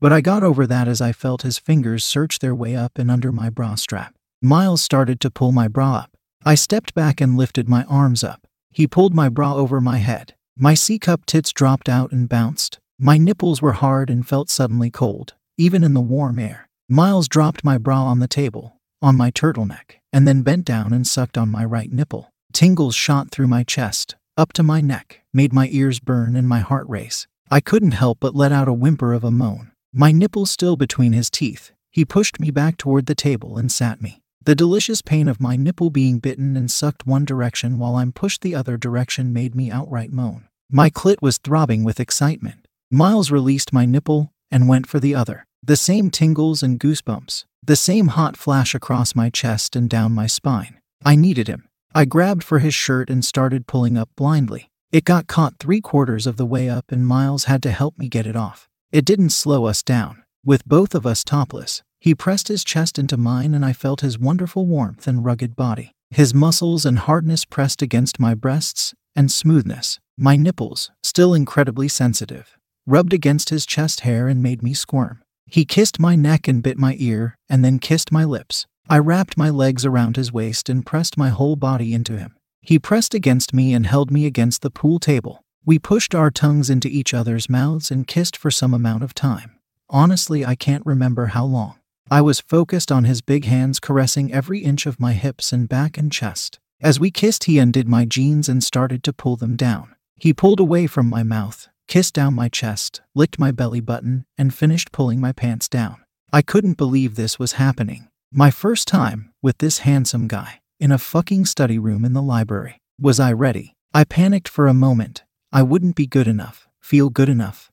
But 0.00 0.12
I 0.12 0.20
got 0.20 0.42
over 0.42 0.66
that 0.66 0.88
as 0.88 1.00
I 1.00 1.12
felt 1.12 1.42
his 1.42 1.58
fingers 1.58 2.04
search 2.04 2.38
their 2.40 2.54
way 2.54 2.74
up 2.74 2.98
and 2.98 3.10
under 3.10 3.30
my 3.30 3.48
bra 3.48 3.76
strap. 3.76 4.14
Miles 4.44 4.82
started 4.82 5.20
to 5.20 5.30
pull 5.30 5.52
my 5.52 5.68
bra 5.68 5.98
up. 5.98 6.16
I 6.44 6.56
stepped 6.56 6.94
back 6.94 7.20
and 7.20 7.36
lifted 7.36 7.68
my 7.68 7.84
arms 7.84 8.24
up. 8.24 8.48
He 8.72 8.88
pulled 8.88 9.14
my 9.14 9.28
bra 9.28 9.54
over 9.54 9.80
my 9.80 9.98
head. 9.98 10.34
My 10.58 10.74
C 10.74 10.98
cup 10.98 11.26
tits 11.26 11.52
dropped 11.52 11.88
out 11.88 12.10
and 12.10 12.28
bounced. 12.28 12.80
My 12.98 13.18
nipples 13.18 13.62
were 13.62 13.74
hard 13.74 14.10
and 14.10 14.26
felt 14.26 14.50
suddenly 14.50 14.90
cold, 14.90 15.34
even 15.56 15.84
in 15.84 15.94
the 15.94 16.00
warm 16.00 16.40
air. 16.40 16.68
Miles 16.88 17.28
dropped 17.28 17.62
my 17.62 17.78
bra 17.78 18.02
on 18.02 18.18
the 18.18 18.26
table, 18.26 18.80
on 19.00 19.16
my 19.16 19.30
turtleneck, 19.30 20.00
and 20.12 20.26
then 20.26 20.42
bent 20.42 20.64
down 20.64 20.92
and 20.92 21.06
sucked 21.06 21.38
on 21.38 21.48
my 21.48 21.64
right 21.64 21.92
nipple. 21.92 22.32
Tingles 22.52 22.96
shot 22.96 23.30
through 23.30 23.46
my 23.46 23.62
chest, 23.62 24.16
up 24.36 24.52
to 24.54 24.64
my 24.64 24.80
neck, 24.80 25.20
made 25.32 25.52
my 25.52 25.68
ears 25.70 26.00
burn 26.00 26.34
and 26.34 26.48
my 26.48 26.58
heart 26.58 26.88
race. 26.88 27.28
I 27.48 27.60
couldn't 27.60 27.92
help 27.92 28.18
but 28.18 28.34
let 28.34 28.50
out 28.50 28.66
a 28.66 28.72
whimper 28.72 29.12
of 29.12 29.22
a 29.22 29.30
moan. 29.30 29.70
My 29.92 30.10
nipple 30.10 30.46
still 30.46 30.76
between 30.76 31.12
his 31.12 31.30
teeth, 31.30 31.70
he 31.92 32.04
pushed 32.04 32.40
me 32.40 32.50
back 32.50 32.76
toward 32.76 33.06
the 33.06 33.14
table 33.14 33.56
and 33.56 33.70
sat 33.70 34.02
me. 34.02 34.21
The 34.44 34.56
delicious 34.56 35.02
pain 35.02 35.28
of 35.28 35.40
my 35.40 35.54
nipple 35.54 35.88
being 35.88 36.18
bitten 36.18 36.56
and 36.56 36.68
sucked 36.68 37.06
one 37.06 37.24
direction 37.24 37.78
while 37.78 37.94
I'm 37.94 38.10
pushed 38.10 38.40
the 38.40 38.56
other 38.56 38.76
direction 38.76 39.32
made 39.32 39.54
me 39.54 39.70
outright 39.70 40.10
moan. 40.10 40.48
My 40.68 40.90
clit 40.90 41.22
was 41.22 41.38
throbbing 41.38 41.84
with 41.84 42.00
excitement. 42.00 42.66
Miles 42.90 43.30
released 43.30 43.72
my 43.72 43.86
nipple 43.86 44.32
and 44.50 44.68
went 44.68 44.88
for 44.88 44.98
the 44.98 45.14
other. 45.14 45.46
The 45.62 45.76
same 45.76 46.10
tingles 46.10 46.60
and 46.60 46.80
goosebumps, 46.80 47.44
the 47.62 47.76
same 47.76 48.08
hot 48.08 48.36
flash 48.36 48.74
across 48.74 49.14
my 49.14 49.30
chest 49.30 49.76
and 49.76 49.88
down 49.88 50.10
my 50.10 50.26
spine. 50.26 50.80
I 51.04 51.14
needed 51.14 51.46
him. 51.46 51.68
I 51.94 52.04
grabbed 52.04 52.42
for 52.42 52.58
his 52.58 52.74
shirt 52.74 53.10
and 53.10 53.24
started 53.24 53.68
pulling 53.68 53.96
up 53.96 54.08
blindly. 54.16 54.70
It 54.90 55.04
got 55.04 55.28
caught 55.28 55.60
three 55.60 55.80
quarters 55.80 56.26
of 56.26 56.36
the 56.36 56.46
way 56.46 56.68
up, 56.68 56.90
and 56.90 57.06
Miles 57.06 57.44
had 57.44 57.62
to 57.62 57.70
help 57.70 57.96
me 57.96 58.08
get 58.08 58.26
it 58.26 58.34
off. 58.34 58.68
It 58.90 59.04
didn't 59.04 59.30
slow 59.30 59.66
us 59.66 59.84
down. 59.84 60.24
With 60.44 60.66
both 60.66 60.96
of 60.96 61.06
us 61.06 61.22
topless, 61.22 61.84
He 62.02 62.16
pressed 62.16 62.48
his 62.48 62.64
chest 62.64 62.98
into 62.98 63.16
mine, 63.16 63.54
and 63.54 63.64
I 63.64 63.72
felt 63.72 64.00
his 64.00 64.18
wonderful 64.18 64.66
warmth 64.66 65.06
and 65.06 65.24
rugged 65.24 65.54
body. 65.54 65.92
His 66.10 66.34
muscles 66.34 66.84
and 66.84 66.98
hardness 66.98 67.44
pressed 67.44 67.80
against 67.80 68.18
my 68.18 68.34
breasts, 68.34 68.92
and 69.14 69.30
smoothness, 69.30 70.00
my 70.18 70.34
nipples, 70.34 70.90
still 71.04 71.32
incredibly 71.32 71.86
sensitive, 71.86 72.58
rubbed 72.88 73.12
against 73.12 73.50
his 73.50 73.64
chest 73.64 74.00
hair 74.00 74.26
and 74.26 74.42
made 74.42 74.64
me 74.64 74.74
squirm. 74.74 75.22
He 75.46 75.64
kissed 75.64 76.00
my 76.00 76.16
neck 76.16 76.48
and 76.48 76.60
bit 76.60 76.76
my 76.76 76.96
ear, 76.98 77.36
and 77.48 77.64
then 77.64 77.78
kissed 77.78 78.10
my 78.10 78.24
lips. 78.24 78.66
I 78.88 78.98
wrapped 78.98 79.38
my 79.38 79.50
legs 79.50 79.86
around 79.86 80.16
his 80.16 80.32
waist 80.32 80.68
and 80.68 80.84
pressed 80.84 81.16
my 81.16 81.28
whole 81.28 81.54
body 81.54 81.94
into 81.94 82.18
him. 82.18 82.34
He 82.62 82.80
pressed 82.80 83.14
against 83.14 83.54
me 83.54 83.72
and 83.72 83.86
held 83.86 84.10
me 84.10 84.26
against 84.26 84.62
the 84.62 84.70
pool 84.70 84.98
table. 84.98 85.44
We 85.64 85.78
pushed 85.78 86.16
our 86.16 86.32
tongues 86.32 86.68
into 86.68 86.88
each 86.88 87.14
other's 87.14 87.48
mouths 87.48 87.92
and 87.92 88.08
kissed 88.08 88.36
for 88.36 88.50
some 88.50 88.74
amount 88.74 89.04
of 89.04 89.14
time. 89.14 89.60
Honestly, 89.88 90.44
I 90.44 90.56
can't 90.56 90.84
remember 90.84 91.26
how 91.26 91.44
long. 91.44 91.76
I 92.12 92.20
was 92.20 92.40
focused 92.40 92.92
on 92.92 93.04
his 93.04 93.22
big 93.22 93.46
hands 93.46 93.80
caressing 93.80 94.34
every 94.34 94.58
inch 94.58 94.84
of 94.84 95.00
my 95.00 95.14
hips 95.14 95.50
and 95.50 95.66
back 95.66 95.96
and 95.96 96.12
chest. 96.12 96.60
As 96.78 97.00
we 97.00 97.10
kissed, 97.10 97.44
he 97.44 97.58
undid 97.58 97.88
my 97.88 98.04
jeans 98.04 98.50
and 98.50 98.62
started 98.62 99.02
to 99.04 99.14
pull 99.14 99.36
them 99.36 99.56
down. 99.56 99.94
He 100.16 100.34
pulled 100.34 100.60
away 100.60 100.86
from 100.86 101.08
my 101.08 101.22
mouth, 101.22 101.68
kissed 101.88 102.12
down 102.12 102.34
my 102.34 102.50
chest, 102.50 103.00
licked 103.14 103.38
my 103.38 103.50
belly 103.50 103.80
button, 103.80 104.26
and 104.36 104.52
finished 104.52 104.92
pulling 104.92 105.22
my 105.22 105.32
pants 105.32 105.70
down. 105.70 106.04
I 106.30 106.42
couldn't 106.42 106.76
believe 106.76 107.14
this 107.14 107.38
was 107.38 107.52
happening. 107.52 108.08
My 108.30 108.50
first 108.50 108.86
time 108.86 109.32
with 109.40 109.56
this 109.56 109.78
handsome 109.78 110.28
guy 110.28 110.60
in 110.78 110.92
a 110.92 110.98
fucking 110.98 111.46
study 111.46 111.78
room 111.78 112.04
in 112.04 112.12
the 112.12 112.20
library. 112.20 112.82
Was 113.00 113.20
I 113.20 113.32
ready? 113.32 113.74
I 113.94 114.04
panicked 114.04 114.48
for 114.48 114.68
a 114.68 114.74
moment. 114.74 115.24
I 115.50 115.62
wouldn't 115.62 115.96
be 115.96 116.06
good 116.06 116.28
enough, 116.28 116.68
feel 116.78 117.08
good 117.08 117.30
enough, 117.30 117.70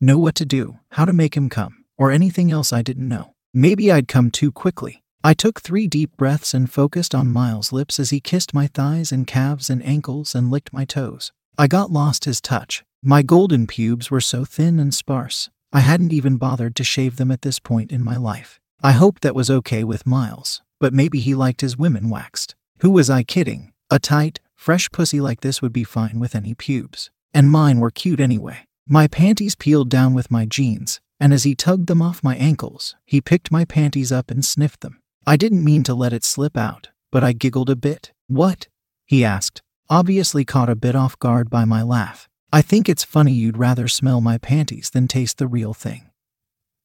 know 0.00 0.18
what 0.18 0.34
to 0.34 0.44
do, 0.44 0.80
how 0.90 1.04
to 1.04 1.12
make 1.12 1.36
him 1.36 1.48
come, 1.48 1.84
or 1.96 2.10
anything 2.10 2.50
else 2.50 2.72
I 2.72 2.82
didn't 2.82 3.06
know. 3.06 3.34
Maybe 3.52 3.90
I'd 3.90 4.06
come 4.08 4.30
too 4.30 4.52
quickly. 4.52 5.02
I 5.24 5.34
took 5.34 5.60
three 5.60 5.86
deep 5.88 6.16
breaths 6.16 6.54
and 6.54 6.70
focused 6.70 7.14
on 7.14 7.32
Miles' 7.32 7.72
lips 7.72 7.98
as 7.98 8.10
he 8.10 8.20
kissed 8.20 8.54
my 8.54 8.68
thighs 8.68 9.10
and 9.10 9.26
calves 9.26 9.68
and 9.68 9.84
ankles 9.84 10.34
and 10.34 10.50
licked 10.50 10.72
my 10.72 10.84
toes. 10.84 11.32
I 11.58 11.66
got 11.66 11.90
lost 11.90 12.24
his 12.26 12.40
touch. 12.40 12.84
My 13.02 13.22
golden 13.22 13.66
pubes 13.66 14.10
were 14.10 14.20
so 14.20 14.44
thin 14.44 14.78
and 14.78 14.94
sparse, 14.94 15.50
I 15.72 15.80
hadn't 15.80 16.12
even 16.12 16.36
bothered 16.36 16.74
to 16.76 16.84
shave 16.84 17.16
them 17.16 17.30
at 17.30 17.42
this 17.42 17.60
point 17.60 17.92
in 17.92 18.02
my 18.02 18.16
life. 18.16 18.58
I 18.82 18.92
hoped 18.92 19.22
that 19.22 19.36
was 19.36 19.50
okay 19.50 19.84
with 19.84 20.06
Miles, 20.06 20.62
but 20.80 20.92
maybe 20.92 21.20
he 21.20 21.34
liked 21.34 21.60
his 21.60 21.76
women 21.76 22.10
waxed. 22.10 22.56
Who 22.80 22.90
was 22.90 23.08
I 23.08 23.22
kidding? 23.22 23.72
A 23.88 23.98
tight, 24.00 24.40
fresh 24.56 24.90
pussy 24.90 25.20
like 25.20 25.42
this 25.42 25.62
would 25.62 25.72
be 25.72 25.84
fine 25.84 26.18
with 26.18 26.34
any 26.34 26.54
pubes. 26.54 27.10
And 27.32 27.50
mine 27.50 27.78
were 27.78 27.90
cute 27.92 28.18
anyway. 28.18 28.66
My 28.88 29.06
panties 29.06 29.54
peeled 29.54 29.88
down 29.88 30.12
with 30.12 30.30
my 30.30 30.44
jeans, 30.44 31.00
and 31.20 31.34
as 31.34 31.44
he 31.44 31.54
tugged 31.54 31.86
them 31.86 32.00
off 32.00 32.24
my 32.24 32.34
ankles, 32.36 32.96
he 33.04 33.20
picked 33.20 33.52
my 33.52 33.64
panties 33.64 34.10
up 34.10 34.30
and 34.30 34.44
sniffed 34.44 34.80
them. 34.80 35.00
I 35.26 35.36
didn't 35.36 35.64
mean 35.64 35.82
to 35.84 35.94
let 35.94 36.14
it 36.14 36.24
slip 36.24 36.56
out, 36.56 36.88
but 37.12 37.22
I 37.22 37.32
giggled 37.32 37.70
a 37.70 37.76
bit. 37.76 38.12
What? 38.26 38.68
he 39.06 39.24
asked, 39.24 39.60
obviously 39.90 40.44
caught 40.44 40.70
a 40.70 40.74
bit 40.74 40.94
off 40.94 41.18
guard 41.18 41.50
by 41.50 41.64
my 41.64 41.82
laugh. 41.82 42.28
I 42.52 42.62
think 42.62 42.88
it's 42.88 43.04
funny 43.04 43.32
you'd 43.32 43.58
rather 43.58 43.86
smell 43.86 44.20
my 44.20 44.38
panties 44.38 44.90
than 44.90 45.06
taste 45.06 45.38
the 45.38 45.46
real 45.46 45.74
thing. 45.74 46.10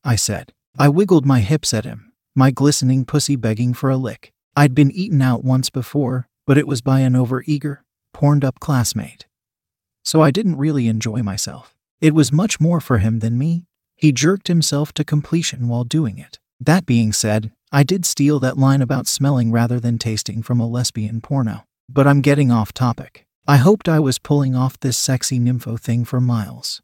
I 0.04 0.16
said. 0.16 0.52
I 0.78 0.90
wiggled 0.90 1.26
my 1.26 1.40
hips 1.40 1.74
at 1.74 1.86
him, 1.86 2.12
my 2.36 2.52
glistening 2.52 3.06
pussy 3.06 3.38
begging 3.38 3.74
for 3.74 3.90
a 3.90 3.96
lick. 3.96 4.34
I'd 4.58 4.76
been 4.76 4.92
eaten 4.92 5.22
out 5.22 5.46
once 5.46 5.70
before, 5.70 6.28
but 6.46 6.58
it 6.58 6.68
was 6.68 6.82
by 6.82 7.00
an 7.00 7.14
overeager, 7.14 7.80
porned 8.14 8.44
up 8.44 8.60
classmate. 8.60 9.26
So 10.04 10.22
I 10.22 10.32
didn't 10.32 10.58
really 10.58 10.88
enjoy 10.88 11.24
myself. 11.24 11.74
It 12.02 12.14
was 12.14 12.34
much 12.34 12.60
more 12.60 12.82
for 12.82 12.98
him 12.98 13.20
than 13.20 13.38
me, 13.38 13.68
he 13.96 14.12
jerked 14.12 14.48
himself 14.48 14.94
to 14.94 15.04
completion 15.04 15.68
while 15.68 15.84
doing 15.84 16.18
it. 16.18 16.40
That 16.60 16.86
being 16.86 17.14
said, 17.14 17.52
I 17.72 17.84
did 17.84 18.06
steal 18.06 18.40
that 18.40 18.58
line 18.58 18.82
about 18.82 19.08
smelling 19.08 19.52
rather 19.52 19.80
than 19.80 19.98
tasting 19.98 20.42
from 20.44 20.60
a 20.60 20.68
lesbian 20.68 21.22
porno. 21.22 21.66
But 21.90 22.08
I'm 22.08 22.22
getting 22.22 22.52
off 22.52 22.74
topic. 22.74 23.26
I 23.48 23.58
hoped 23.58 23.88
I 23.88 24.00
was 24.00 24.18
pulling 24.18 24.56
off 24.56 24.80
this 24.80 24.98
sexy 24.98 25.40
nympho 25.40 25.80
thing 25.80 26.06
for 26.06 26.20
Miles. 26.20 26.82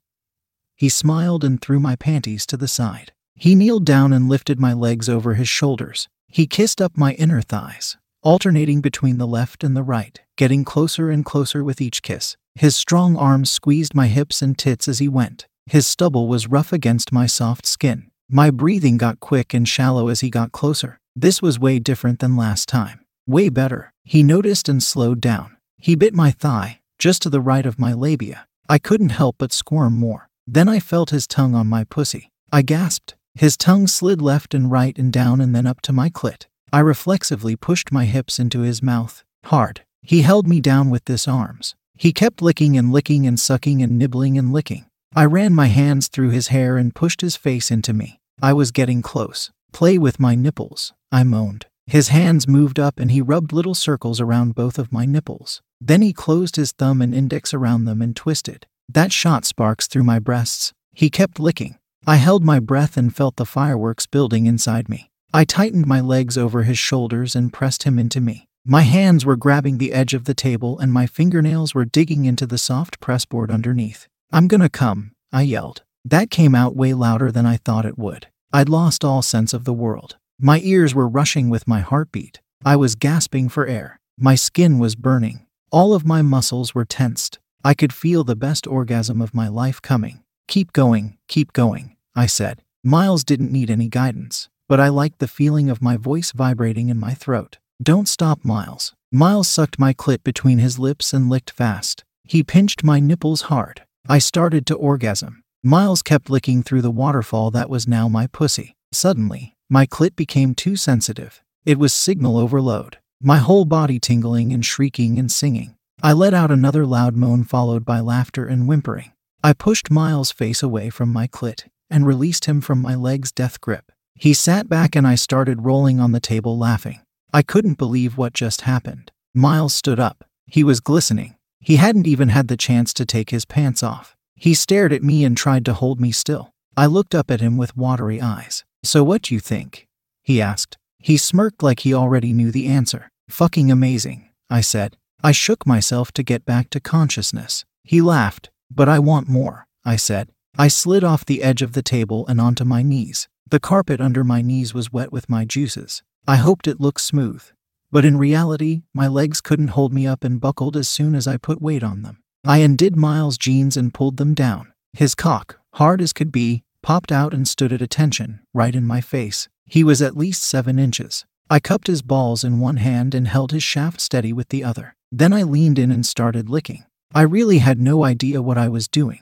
He 0.75 0.89
smiled 0.89 1.43
and 1.43 1.61
threw 1.61 1.79
my 1.79 1.95
panties 1.95 2.45
to 2.47 2.57
the 2.57 2.67
side. 2.67 3.11
He 3.35 3.55
kneeled 3.55 3.85
down 3.85 4.13
and 4.13 4.29
lifted 4.29 4.59
my 4.59 4.73
legs 4.73 5.09
over 5.09 5.33
his 5.33 5.49
shoulders. 5.49 6.07
He 6.27 6.45
kissed 6.45 6.81
up 6.81 6.97
my 6.97 7.13
inner 7.13 7.41
thighs, 7.41 7.97
alternating 8.21 8.81
between 8.81 9.17
the 9.17 9.27
left 9.27 9.63
and 9.63 9.75
the 9.75 9.83
right, 9.83 10.19
getting 10.37 10.63
closer 10.63 11.09
and 11.09 11.25
closer 11.25 11.63
with 11.63 11.81
each 11.81 12.01
kiss. 12.01 12.37
His 12.55 12.75
strong 12.75 13.15
arms 13.15 13.49
squeezed 13.49 13.95
my 13.95 14.07
hips 14.07 14.41
and 14.41 14.57
tits 14.57 14.87
as 14.87 14.99
he 14.99 15.07
went. 15.07 15.47
His 15.71 15.87
stubble 15.87 16.27
was 16.27 16.49
rough 16.49 16.73
against 16.73 17.13
my 17.13 17.27
soft 17.27 17.65
skin. 17.65 18.11
My 18.29 18.51
breathing 18.51 18.97
got 18.97 19.21
quick 19.21 19.53
and 19.53 19.65
shallow 19.65 20.09
as 20.09 20.19
he 20.19 20.29
got 20.29 20.51
closer. 20.51 20.99
This 21.15 21.41
was 21.41 21.61
way 21.61 21.79
different 21.79 22.19
than 22.19 22.35
last 22.35 22.67
time. 22.67 23.05
Way 23.25 23.47
better. 23.47 23.93
He 24.03 24.21
noticed 24.21 24.67
and 24.67 24.83
slowed 24.83 25.21
down. 25.21 25.55
He 25.77 25.95
bit 25.95 26.13
my 26.13 26.31
thigh, 26.31 26.81
just 26.99 27.21
to 27.21 27.29
the 27.29 27.39
right 27.39 27.65
of 27.65 27.79
my 27.79 27.93
labia. 27.93 28.47
I 28.67 28.79
couldn't 28.79 29.13
help 29.13 29.37
but 29.37 29.53
squirm 29.53 29.93
more. 29.93 30.27
Then 30.45 30.67
I 30.67 30.81
felt 30.81 31.11
his 31.11 31.25
tongue 31.25 31.55
on 31.55 31.67
my 31.67 31.85
pussy. 31.85 32.33
I 32.51 32.63
gasped. 32.63 33.15
His 33.33 33.55
tongue 33.55 33.87
slid 33.87 34.21
left 34.21 34.53
and 34.53 34.69
right 34.69 34.99
and 34.99 35.09
down 35.09 35.39
and 35.39 35.55
then 35.55 35.65
up 35.65 35.79
to 35.83 35.93
my 35.93 36.09
clit. 36.09 36.47
I 36.73 36.79
reflexively 36.79 37.55
pushed 37.55 37.93
my 37.93 38.03
hips 38.03 38.39
into 38.39 38.59
his 38.59 38.83
mouth, 38.83 39.23
hard. 39.45 39.85
He 40.01 40.23
held 40.23 40.49
me 40.49 40.59
down 40.59 40.89
with 40.89 41.07
his 41.07 41.29
arms. 41.29 41.75
He 41.95 42.11
kept 42.11 42.41
licking 42.41 42.77
and 42.77 42.91
licking 42.91 43.25
and 43.25 43.39
sucking 43.39 43.81
and 43.81 43.97
nibbling 43.97 44.37
and 44.37 44.51
licking. 44.51 44.83
I 45.13 45.25
ran 45.25 45.53
my 45.53 45.67
hands 45.67 46.07
through 46.07 46.29
his 46.29 46.47
hair 46.47 46.77
and 46.77 46.95
pushed 46.95 47.19
his 47.19 47.35
face 47.35 47.69
into 47.69 47.91
me. 47.91 48.21
I 48.41 48.53
was 48.53 48.71
getting 48.71 49.01
close. 49.01 49.51
Play 49.73 49.97
with 49.97 50.21
my 50.21 50.35
nipples, 50.35 50.93
I 51.11 51.23
moaned. 51.25 51.65
His 51.85 52.07
hands 52.07 52.47
moved 52.47 52.79
up 52.79 52.97
and 52.97 53.11
he 53.11 53.21
rubbed 53.21 53.51
little 53.51 53.75
circles 53.75 54.21
around 54.21 54.55
both 54.55 54.79
of 54.79 54.93
my 54.93 55.05
nipples. 55.05 55.61
Then 55.81 56.01
he 56.01 56.13
closed 56.13 56.55
his 56.55 56.71
thumb 56.71 57.01
and 57.01 57.13
index 57.13 57.53
around 57.53 57.83
them 57.83 58.01
and 58.01 58.15
twisted. 58.15 58.67
That 58.87 59.11
shot 59.11 59.43
sparks 59.43 59.85
through 59.85 60.03
my 60.05 60.17
breasts. 60.17 60.71
He 60.93 61.09
kept 61.09 61.39
licking. 61.39 61.77
I 62.07 62.15
held 62.15 62.45
my 62.45 62.61
breath 62.61 62.95
and 62.95 63.13
felt 63.13 63.35
the 63.35 63.45
fireworks 63.45 64.05
building 64.05 64.45
inside 64.45 64.87
me. 64.87 65.11
I 65.33 65.43
tightened 65.43 65.87
my 65.87 65.99
legs 65.99 66.37
over 66.37 66.63
his 66.63 66.77
shoulders 66.77 67.35
and 67.35 67.51
pressed 67.51 67.83
him 67.83 67.99
into 67.99 68.21
me. 68.21 68.47
My 68.65 68.83
hands 68.83 69.25
were 69.25 69.35
grabbing 69.35 69.77
the 69.77 69.91
edge 69.91 70.13
of 70.13 70.23
the 70.23 70.33
table 70.33 70.79
and 70.79 70.93
my 70.93 71.05
fingernails 71.05 71.75
were 71.75 71.83
digging 71.83 72.23
into 72.23 72.45
the 72.45 72.57
soft 72.57 73.01
pressboard 73.01 73.51
underneath. 73.51 74.07
I'm 74.33 74.47
gonna 74.47 74.69
come, 74.69 75.11
I 75.33 75.41
yelled. 75.41 75.83
That 76.05 76.29
came 76.29 76.55
out 76.55 76.75
way 76.75 76.93
louder 76.93 77.33
than 77.33 77.45
I 77.45 77.57
thought 77.57 77.85
it 77.85 77.97
would. 77.97 78.27
I'd 78.53 78.69
lost 78.69 79.03
all 79.03 79.21
sense 79.21 79.53
of 79.53 79.65
the 79.65 79.73
world. 79.73 80.15
My 80.39 80.61
ears 80.63 80.95
were 80.95 81.07
rushing 81.07 81.49
with 81.49 81.67
my 81.67 81.81
heartbeat. 81.81 82.39
I 82.63 82.77
was 82.77 82.95
gasping 82.95 83.49
for 83.49 83.67
air. 83.67 83.99
My 84.17 84.35
skin 84.35 84.79
was 84.79 84.95
burning. 84.95 85.45
All 85.69 85.93
of 85.93 86.05
my 86.05 86.21
muscles 86.21 86.73
were 86.73 86.85
tensed. 86.85 87.39
I 87.63 87.73
could 87.73 87.91
feel 87.93 88.23
the 88.23 88.35
best 88.35 88.65
orgasm 88.65 89.21
of 89.21 89.33
my 89.33 89.49
life 89.49 89.81
coming. 89.81 90.23
Keep 90.47 90.71
going, 90.71 91.17
keep 91.27 91.51
going, 91.51 91.97
I 92.15 92.25
said. 92.25 92.61
Miles 92.83 93.25
didn't 93.25 93.51
need 93.51 93.69
any 93.69 93.89
guidance, 93.89 94.49
but 94.69 94.79
I 94.79 94.87
liked 94.87 95.19
the 95.19 95.27
feeling 95.27 95.69
of 95.69 95.81
my 95.81 95.97
voice 95.97 96.31
vibrating 96.31 96.87
in 96.87 96.99
my 96.99 97.13
throat. 97.13 97.57
Don't 97.83 98.07
stop, 98.07 98.45
Miles. 98.45 98.93
Miles 99.11 99.49
sucked 99.49 99.77
my 99.77 99.93
clit 99.93 100.23
between 100.23 100.59
his 100.59 100.79
lips 100.79 101.13
and 101.13 101.29
licked 101.29 101.51
fast. 101.51 102.05
He 102.23 102.43
pinched 102.43 102.83
my 102.83 103.01
nipples 103.01 103.43
hard. 103.43 103.83
I 104.07 104.17
started 104.19 104.65
to 104.67 104.75
orgasm. 104.75 105.43
Miles 105.63 106.01
kept 106.01 106.29
licking 106.29 106.63
through 106.63 106.81
the 106.81 106.91
waterfall 106.91 107.51
that 107.51 107.69
was 107.69 107.87
now 107.87 108.07
my 108.07 108.27
pussy. 108.27 108.75
Suddenly, 108.91 109.55
my 109.69 109.85
clit 109.85 110.15
became 110.15 110.55
too 110.55 110.75
sensitive. 110.75 111.41
It 111.65 111.77
was 111.77 111.93
signal 111.93 112.37
overload. 112.37 112.97
My 113.21 113.37
whole 113.37 113.65
body 113.65 113.99
tingling 113.99 114.51
and 114.51 114.65
shrieking 114.65 115.19
and 115.19 115.31
singing. 115.31 115.75
I 116.01 116.13
let 116.13 116.33
out 116.33 116.49
another 116.49 116.85
loud 116.85 117.15
moan 117.15 117.43
followed 117.43 117.85
by 117.85 117.99
laughter 117.99 118.47
and 118.47 118.67
whimpering. 118.67 119.11
I 119.43 119.53
pushed 119.53 119.91
Miles' 119.91 120.31
face 120.31 120.63
away 120.63 120.89
from 120.89 121.13
my 121.13 121.27
clit 121.27 121.65
and 121.89 122.07
released 122.07 122.45
him 122.45 122.61
from 122.61 122.81
my 122.81 122.95
leg's 122.95 123.31
death 123.31 123.61
grip. 123.61 123.91
He 124.15 124.33
sat 124.33 124.67
back 124.67 124.95
and 124.95 125.05
I 125.07 125.15
started 125.15 125.65
rolling 125.65 125.99
on 125.99 126.11
the 126.11 126.19
table 126.19 126.57
laughing. 126.57 127.01
I 127.31 127.43
couldn't 127.43 127.77
believe 127.77 128.17
what 128.17 128.33
just 128.33 128.61
happened. 128.61 129.11
Miles 129.33 129.75
stood 129.75 129.99
up. 129.99 130.23
He 130.47 130.63
was 130.63 130.79
glistening. 130.79 131.35
He 131.61 131.75
hadn't 131.75 132.07
even 132.07 132.29
had 132.29 132.47
the 132.47 132.57
chance 132.57 132.93
to 132.95 133.05
take 133.05 133.29
his 133.29 133.45
pants 133.45 133.83
off. 133.83 134.15
He 134.35 134.55
stared 134.55 134.91
at 134.91 135.03
me 135.03 135.23
and 135.23 135.37
tried 135.37 135.63
to 135.65 135.73
hold 135.73 136.01
me 136.01 136.11
still. 136.11 136.51
I 136.75 136.87
looked 136.87 137.13
up 137.13 137.29
at 137.29 137.41
him 137.41 137.55
with 137.55 137.77
watery 137.77 138.19
eyes. 138.19 138.65
So 138.83 139.03
what 139.03 139.21
do 139.21 139.35
you 139.35 139.39
think? 139.39 139.87
He 140.23 140.41
asked. 140.41 140.77
He 140.97 141.17
smirked 141.17 141.61
like 141.61 141.81
he 141.81 141.93
already 141.93 142.33
knew 142.33 142.51
the 142.51 142.67
answer. 142.67 143.11
Fucking 143.29 143.71
amazing, 143.71 144.29
I 144.49 144.61
said. 144.61 144.97
I 145.23 145.31
shook 145.31 145.67
myself 145.67 146.11
to 146.13 146.23
get 146.23 146.45
back 146.45 146.71
to 146.71 146.79
consciousness. 146.79 147.63
He 147.83 148.01
laughed. 148.01 148.49
But 148.73 148.89
I 148.89 148.99
want 148.99 149.27
more, 149.27 149.67
I 149.85 149.97
said. 149.97 150.29
I 150.57 150.67
slid 150.67 151.03
off 151.03 151.25
the 151.25 151.43
edge 151.43 151.61
of 151.61 151.73
the 151.73 151.83
table 151.83 152.25
and 152.27 152.41
onto 152.41 152.63
my 152.63 152.81
knees. 152.81 153.27
The 153.49 153.59
carpet 153.59 153.99
under 153.99 154.23
my 154.23 154.41
knees 154.41 154.73
was 154.73 154.93
wet 154.93 155.11
with 155.11 155.29
my 155.29 155.45
juices. 155.45 156.03
I 156.25 156.37
hoped 156.37 156.67
it 156.67 156.79
looked 156.79 157.01
smooth. 157.01 157.43
But 157.91 158.05
in 158.05 158.17
reality, 158.17 158.83
my 158.93 159.07
legs 159.07 159.41
couldn't 159.41 159.69
hold 159.69 159.93
me 159.93 160.07
up 160.07 160.23
and 160.23 160.39
buckled 160.39 160.77
as 160.77 160.87
soon 160.87 161.13
as 161.13 161.27
I 161.27 161.37
put 161.37 161.61
weight 161.61 161.83
on 161.83 162.03
them. 162.03 162.23
I 162.45 162.59
undid 162.59 162.95
Miles' 162.95 163.37
jeans 163.37 163.75
and 163.75 163.93
pulled 163.93 164.17
them 164.17 164.33
down. 164.33 164.71
His 164.93 165.13
cock, 165.13 165.59
hard 165.73 166.01
as 166.01 166.13
could 166.13 166.31
be, 166.31 166.63
popped 166.81 167.11
out 167.11 167.33
and 167.33 167.47
stood 167.47 167.73
at 167.73 167.81
attention, 167.81 168.39
right 168.53 168.75
in 168.75 168.87
my 168.87 169.01
face. 169.01 169.49
He 169.65 169.83
was 169.83 170.01
at 170.01 170.17
least 170.17 170.41
seven 170.43 170.79
inches. 170.79 171.25
I 171.49 171.59
cupped 171.59 171.87
his 171.87 172.01
balls 172.01 172.43
in 172.43 172.59
one 172.59 172.77
hand 172.77 173.13
and 173.13 173.27
held 173.27 173.51
his 173.51 173.63
shaft 173.63 173.99
steady 173.99 174.31
with 174.31 174.49
the 174.49 174.63
other. 174.63 174.95
Then 175.11 175.33
I 175.33 175.43
leaned 175.43 175.77
in 175.77 175.91
and 175.91 176.05
started 176.05 176.49
licking. 176.49 176.85
I 177.13 177.23
really 177.23 177.57
had 177.57 177.79
no 177.79 178.05
idea 178.05 178.41
what 178.41 178.57
I 178.57 178.69
was 178.69 178.87
doing, 178.87 179.19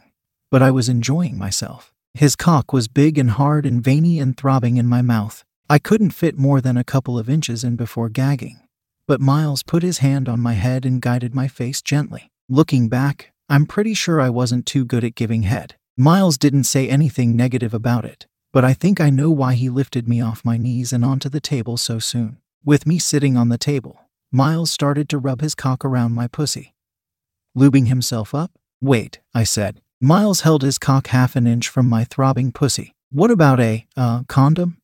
but 0.51 0.61
I 0.61 0.69
was 0.69 0.87
enjoying 0.87 1.39
myself. 1.39 1.91
His 2.13 2.35
cock 2.35 2.71
was 2.71 2.87
big 2.87 3.17
and 3.17 3.31
hard 3.31 3.65
and 3.65 3.83
veiny 3.83 4.19
and 4.19 4.37
throbbing 4.37 4.77
in 4.77 4.85
my 4.85 5.01
mouth. 5.01 5.43
I 5.71 5.77
couldn't 5.77 6.11
fit 6.11 6.35
more 6.35 6.61
than 6.61 6.77
a 6.77 6.83
couple 6.83 7.19
of 7.19 7.29
inches 7.29 7.63
in 7.63 7.75
before 7.75 8.09
gagging. 8.09 8.59
But 9.05 9.21
Miles 9.21 9.61
put 9.61 9.83
his 9.83 9.99
hand 9.99 10.27
on 10.27 10.39
my 10.39 10.53
head 10.53 10.83
and 10.83 10.99
guided 10.99 11.35
my 11.35 11.47
face 11.47 11.79
gently. 11.79 12.31
Looking 12.49 12.89
back, 12.89 13.31
I'm 13.47 13.67
pretty 13.67 13.93
sure 13.93 14.19
I 14.19 14.31
wasn't 14.31 14.65
too 14.65 14.83
good 14.83 15.03
at 15.03 15.13
giving 15.13 15.43
head. 15.43 15.75
Miles 15.95 16.39
didn't 16.39 16.63
say 16.63 16.89
anything 16.89 17.35
negative 17.35 17.75
about 17.75 18.03
it, 18.03 18.25
but 18.51 18.65
I 18.65 18.73
think 18.73 18.99
I 18.99 19.11
know 19.11 19.29
why 19.29 19.53
he 19.53 19.69
lifted 19.69 20.07
me 20.07 20.21
off 20.21 20.43
my 20.43 20.57
knees 20.57 20.91
and 20.91 21.05
onto 21.05 21.29
the 21.29 21.39
table 21.39 21.77
so 21.77 21.99
soon. 21.99 22.37
With 22.65 22.87
me 22.87 22.97
sitting 22.97 23.37
on 23.37 23.49
the 23.49 23.59
table, 23.59 23.99
Miles 24.31 24.71
started 24.71 25.07
to 25.09 25.19
rub 25.19 25.41
his 25.41 25.53
cock 25.53 25.85
around 25.85 26.13
my 26.13 26.27
pussy. 26.27 26.73
Lubing 27.55 27.87
himself 27.87 28.33
up? 28.33 28.51
Wait, 28.81 29.19
I 29.35 29.43
said. 29.43 29.81
Miles 30.01 30.41
held 30.41 30.63
his 30.63 30.79
cock 30.79 31.07
half 31.07 31.35
an 31.35 31.45
inch 31.45 31.69
from 31.69 31.87
my 31.87 32.05
throbbing 32.05 32.51
pussy. 32.51 32.95
What 33.11 33.29
about 33.29 33.59
a, 33.59 33.85
uh, 33.95 34.23
condom? 34.27 34.78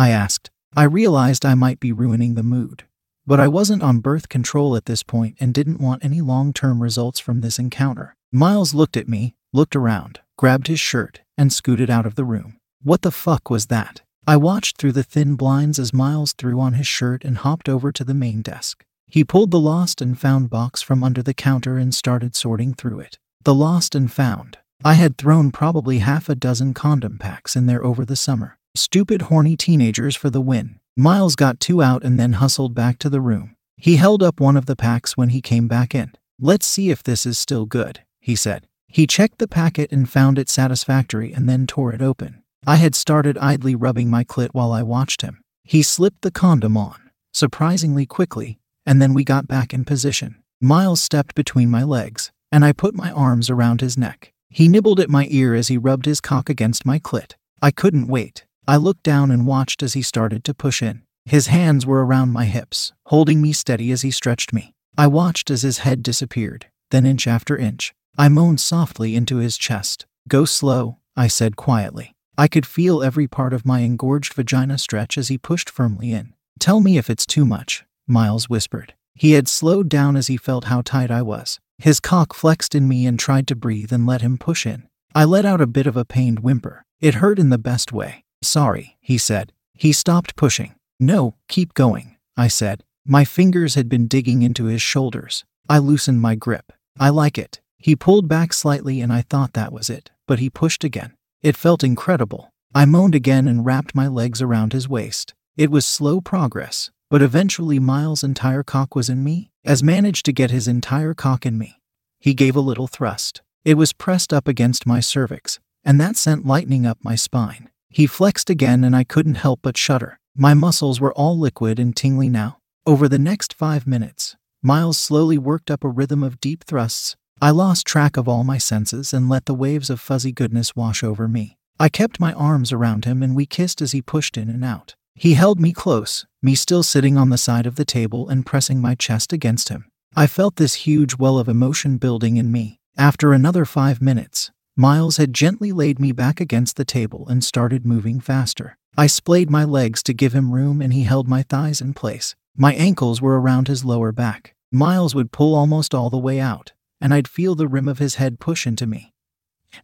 I 0.00 0.08
asked. 0.08 0.48
I 0.74 0.84
realized 0.84 1.44
I 1.44 1.54
might 1.54 1.78
be 1.78 1.92
ruining 1.92 2.32
the 2.32 2.42
mood. 2.42 2.84
But 3.26 3.38
I 3.38 3.48
wasn't 3.48 3.82
on 3.82 3.98
birth 3.98 4.30
control 4.30 4.74
at 4.74 4.86
this 4.86 5.02
point 5.02 5.36
and 5.38 5.52
didn't 5.52 5.78
want 5.78 6.02
any 6.02 6.22
long 6.22 6.54
term 6.54 6.82
results 6.82 7.20
from 7.20 7.42
this 7.42 7.58
encounter. 7.58 8.16
Miles 8.32 8.72
looked 8.72 8.96
at 8.96 9.10
me, 9.10 9.34
looked 9.52 9.76
around, 9.76 10.20
grabbed 10.38 10.68
his 10.68 10.80
shirt, 10.80 11.20
and 11.36 11.52
scooted 11.52 11.90
out 11.90 12.06
of 12.06 12.14
the 12.14 12.24
room. 12.24 12.56
What 12.82 13.02
the 13.02 13.10
fuck 13.10 13.50
was 13.50 13.66
that? 13.66 14.00
I 14.26 14.38
watched 14.38 14.78
through 14.78 14.92
the 14.92 15.02
thin 15.02 15.34
blinds 15.34 15.78
as 15.78 15.92
Miles 15.92 16.32
threw 16.32 16.58
on 16.58 16.72
his 16.72 16.86
shirt 16.86 17.22
and 17.22 17.36
hopped 17.36 17.68
over 17.68 17.92
to 17.92 18.02
the 18.02 18.14
main 18.14 18.40
desk. 18.40 18.82
He 19.06 19.22
pulled 19.22 19.50
the 19.50 19.60
lost 19.60 20.00
and 20.00 20.18
found 20.18 20.48
box 20.48 20.80
from 20.80 21.04
under 21.04 21.22
the 21.22 21.34
counter 21.34 21.76
and 21.76 21.94
started 21.94 22.34
sorting 22.34 22.72
through 22.72 23.00
it. 23.00 23.18
The 23.44 23.54
lost 23.54 23.94
and 23.94 24.10
found. 24.10 24.56
I 24.82 24.94
had 24.94 25.18
thrown 25.18 25.50
probably 25.50 25.98
half 25.98 26.30
a 26.30 26.34
dozen 26.34 26.72
condom 26.72 27.18
packs 27.18 27.54
in 27.54 27.66
there 27.66 27.84
over 27.84 28.06
the 28.06 28.16
summer. 28.16 28.56
Stupid, 28.74 29.22
horny 29.22 29.56
teenagers 29.56 30.14
for 30.14 30.30
the 30.30 30.40
win. 30.40 30.78
Miles 30.96 31.34
got 31.34 31.60
two 31.60 31.82
out 31.82 32.04
and 32.04 32.18
then 32.18 32.34
hustled 32.34 32.74
back 32.74 32.98
to 32.98 33.10
the 33.10 33.20
room. 33.20 33.56
He 33.76 33.96
held 33.96 34.22
up 34.22 34.40
one 34.40 34.56
of 34.56 34.66
the 34.66 34.76
packs 34.76 35.16
when 35.16 35.30
he 35.30 35.40
came 35.40 35.66
back 35.66 35.94
in. 35.94 36.12
Let's 36.38 36.66
see 36.66 36.90
if 36.90 37.02
this 37.02 37.26
is 37.26 37.38
still 37.38 37.66
good, 37.66 38.00
he 38.20 38.36
said. 38.36 38.66
He 38.86 39.06
checked 39.06 39.38
the 39.38 39.48
packet 39.48 39.90
and 39.90 40.08
found 40.08 40.38
it 40.38 40.48
satisfactory 40.48 41.32
and 41.32 41.48
then 41.48 41.66
tore 41.66 41.92
it 41.92 42.02
open. 42.02 42.42
I 42.66 42.76
had 42.76 42.94
started 42.94 43.38
idly 43.38 43.74
rubbing 43.74 44.10
my 44.10 44.24
clit 44.24 44.50
while 44.52 44.72
I 44.72 44.82
watched 44.82 45.22
him. 45.22 45.40
He 45.64 45.82
slipped 45.82 46.22
the 46.22 46.30
condom 46.30 46.76
on, 46.76 47.10
surprisingly 47.32 48.06
quickly, 48.06 48.58
and 48.84 49.00
then 49.00 49.14
we 49.14 49.24
got 49.24 49.48
back 49.48 49.72
in 49.72 49.84
position. 49.84 50.36
Miles 50.60 51.00
stepped 51.00 51.34
between 51.34 51.70
my 51.70 51.82
legs, 51.82 52.30
and 52.52 52.64
I 52.64 52.72
put 52.72 52.94
my 52.94 53.10
arms 53.10 53.48
around 53.48 53.80
his 53.80 53.96
neck. 53.96 54.32
He 54.48 54.68
nibbled 54.68 55.00
at 55.00 55.08
my 55.08 55.26
ear 55.30 55.54
as 55.54 55.68
he 55.68 55.78
rubbed 55.78 56.06
his 56.06 56.20
cock 56.20 56.50
against 56.50 56.84
my 56.84 56.98
clit. 56.98 57.34
I 57.62 57.70
couldn't 57.70 58.08
wait. 58.08 58.44
I 58.70 58.76
looked 58.76 59.02
down 59.02 59.32
and 59.32 59.48
watched 59.48 59.82
as 59.82 59.94
he 59.94 60.02
started 60.02 60.44
to 60.44 60.54
push 60.54 60.80
in. 60.80 61.02
His 61.24 61.48
hands 61.48 61.84
were 61.84 62.06
around 62.06 62.32
my 62.32 62.44
hips, 62.44 62.92
holding 63.06 63.42
me 63.42 63.52
steady 63.52 63.90
as 63.90 64.02
he 64.02 64.12
stretched 64.12 64.52
me. 64.52 64.74
I 64.96 65.08
watched 65.08 65.50
as 65.50 65.62
his 65.62 65.78
head 65.78 66.04
disappeared, 66.04 66.66
then 66.92 67.04
inch 67.04 67.26
after 67.26 67.56
inch. 67.56 67.92
I 68.16 68.28
moaned 68.28 68.60
softly 68.60 69.16
into 69.16 69.38
his 69.38 69.58
chest. 69.58 70.06
Go 70.28 70.44
slow, 70.44 70.98
I 71.16 71.26
said 71.26 71.56
quietly. 71.56 72.14
I 72.38 72.46
could 72.46 72.64
feel 72.64 73.02
every 73.02 73.26
part 73.26 73.52
of 73.52 73.66
my 73.66 73.80
engorged 73.80 74.34
vagina 74.34 74.78
stretch 74.78 75.18
as 75.18 75.26
he 75.26 75.36
pushed 75.36 75.68
firmly 75.68 76.12
in. 76.12 76.32
Tell 76.60 76.78
me 76.80 76.96
if 76.96 77.10
it's 77.10 77.26
too 77.26 77.44
much, 77.44 77.84
Miles 78.06 78.48
whispered. 78.48 78.94
He 79.16 79.32
had 79.32 79.48
slowed 79.48 79.88
down 79.88 80.16
as 80.16 80.28
he 80.28 80.36
felt 80.36 80.66
how 80.66 80.82
tight 80.82 81.10
I 81.10 81.22
was. 81.22 81.58
His 81.78 81.98
cock 81.98 82.32
flexed 82.32 82.76
in 82.76 82.86
me 82.86 83.04
and 83.04 83.18
tried 83.18 83.48
to 83.48 83.56
breathe 83.56 83.92
and 83.92 84.06
let 84.06 84.20
him 84.22 84.38
push 84.38 84.64
in. 84.64 84.88
I 85.12 85.24
let 85.24 85.44
out 85.44 85.60
a 85.60 85.66
bit 85.66 85.88
of 85.88 85.96
a 85.96 86.04
pained 86.04 86.38
whimper. 86.38 86.84
It 87.00 87.14
hurt 87.14 87.40
in 87.40 87.50
the 87.50 87.58
best 87.58 87.92
way. 87.92 88.22
Sorry, 88.42 88.96
he 89.00 89.18
said. 89.18 89.52
He 89.74 89.92
stopped 89.92 90.36
pushing. 90.36 90.74
No, 90.98 91.36
keep 91.48 91.74
going, 91.74 92.16
I 92.36 92.48
said. 92.48 92.84
My 93.06 93.24
fingers 93.24 93.74
had 93.74 93.88
been 93.88 94.06
digging 94.06 94.42
into 94.42 94.64
his 94.66 94.82
shoulders. 94.82 95.44
I 95.68 95.78
loosened 95.78 96.20
my 96.20 96.34
grip. 96.34 96.72
I 96.98 97.08
like 97.08 97.38
it. 97.38 97.60
He 97.78 97.96
pulled 97.96 98.28
back 98.28 98.52
slightly 98.52 99.00
and 99.00 99.12
I 99.12 99.22
thought 99.22 99.54
that 99.54 99.72
was 99.72 99.88
it, 99.88 100.10
but 100.26 100.38
he 100.38 100.50
pushed 100.50 100.84
again. 100.84 101.14
It 101.42 101.56
felt 101.56 101.82
incredible. 101.82 102.52
I 102.74 102.84
moaned 102.84 103.14
again 103.14 103.48
and 103.48 103.64
wrapped 103.64 103.94
my 103.94 104.06
legs 104.06 104.42
around 104.42 104.72
his 104.72 104.88
waist. 104.88 105.34
It 105.56 105.70
was 105.70 105.86
slow 105.86 106.20
progress, 106.20 106.90
but 107.08 107.22
eventually 107.22 107.78
Miles' 107.78 108.22
entire 108.22 108.62
cock 108.62 108.94
was 108.94 109.08
in 109.08 109.24
me, 109.24 109.50
as 109.64 109.82
managed 109.82 110.26
to 110.26 110.32
get 110.32 110.50
his 110.50 110.68
entire 110.68 111.14
cock 111.14 111.46
in 111.46 111.56
me. 111.56 111.80
He 112.18 112.34
gave 112.34 112.54
a 112.54 112.60
little 112.60 112.86
thrust. 112.86 113.40
It 113.64 113.74
was 113.74 113.94
pressed 113.94 114.32
up 114.32 114.46
against 114.46 114.86
my 114.86 115.00
cervix, 115.00 115.58
and 115.82 115.98
that 116.00 116.16
sent 116.16 116.46
lightning 116.46 116.84
up 116.84 116.98
my 117.02 117.14
spine. 117.14 117.69
He 117.90 118.06
flexed 118.06 118.48
again 118.48 118.84
and 118.84 118.96
I 118.96 119.04
couldn't 119.04 119.34
help 119.34 119.60
but 119.62 119.76
shudder. 119.76 120.18
My 120.34 120.54
muscles 120.54 121.00
were 121.00 121.12
all 121.12 121.38
liquid 121.38 121.78
and 121.78 121.94
tingly 121.94 122.28
now. 122.28 122.58
Over 122.86 123.08
the 123.08 123.18
next 123.18 123.52
five 123.52 123.86
minutes, 123.86 124.36
Miles 124.62 124.96
slowly 124.96 125.36
worked 125.36 125.70
up 125.70 125.84
a 125.84 125.88
rhythm 125.88 126.22
of 126.22 126.40
deep 126.40 126.64
thrusts 126.64 127.16
I 127.42 127.52
lost 127.52 127.86
track 127.86 128.18
of 128.18 128.28
all 128.28 128.44
my 128.44 128.58
senses 128.58 129.14
and 129.14 129.30
let 129.30 129.46
the 129.46 129.54
waves 129.54 129.88
of 129.88 129.98
fuzzy 129.98 130.30
goodness 130.30 130.76
wash 130.76 131.02
over 131.02 131.26
me. 131.26 131.56
I 131.78 131.88
kept 131.88 132.20
my 132.20 132.34
arms 132.34 132.70
around 132.70 133.06
him 133.06 133.22
and 133.22 133.34
we 133.34 133.46
kissed 133.46 133.80
as 133.80 133.92
he 133.92 134.02
pushed 134.02 134.36
in 134.36 134.50
and 134.50 134.62
out. 134.62 134.94
He 135.14 135.32
held 135.32 135.58
me 135.58 135.72
close, 135.72 136.26
me 136.42 136.54
still 136.54 136.82
sitting 136.82 137.16
on 137.16 137.30
the 137.30 137.38
side 137.38 137.64
of 137.64 137.76
the 137.76 137.86
table 137.86 138.28
and 138.28 138.44
pressing 138.44 138.82
my 138.82 138.94
chest 138.94 139.32
against 139.32 139.70
him. 139.70 139.86
I 140.14 140.26
felt 140.26 140.56
this 140.56 140.84
huge 140.86 141.16
well 141.16 141.38
of 141.38 141.48
emotion 141.48 141.96
building 141.96 142.36
in 142.36 142.52
me. 142.52 142.78
After 142.98 143.32
another 143.32 143.64
five 143.64 144.02
minutes, 144.02 144.50
Miles 144.80 145.18
had 145.18 145.34
gently 145.34 145.72
laid 145.72 146.00
me 146.00 146.10
back 146.10 146.40
against 146.40 146.76
the 146.76 146.86
table 146.86 147.28
and 147.28 147.44
started 147.44 147.84
moving 147.84 148.18
faster. 148.18 148.78
I 148.96 149.08
splayed 149.08 149.50
my 149.50 149.62
legs 149.62 150.02
to 150.04 150.14
give 150.14 150.32
him 150.32 150.54
room 150.54 150.80
and 150.80 150.94
he 150.94 151.02
held 151.02 151.28
my 151.28 151.42
thighs 151.42 151.82
in 151.82 151.92
place. 151.92 152.34
My 152.56 152.72
ankles 152.72 153.20
were 153.20 153.38
around 153.38 153.68
his 153.68 153.84
lower 153.84 154.10
back. 154.10 154.54
Miles 154.72 155.14
would 155.14 155.32
pull 155.32 155.54
almost 155.54 155.94
all 155.94 156.08
the 156.08 156.16
way 156.16 156.40
out, 156.40 156.72
and 156.98 157.12
I'd 157.12 157.28
feel 157.28 157.54
the 157.54 157.68
rim 157.68 157.88
of 157.88 157.98
his 157.98 158.14
head 158.14 158.40
push 158.40 158.66
into 158.66 158.86
me. 158.86 159.12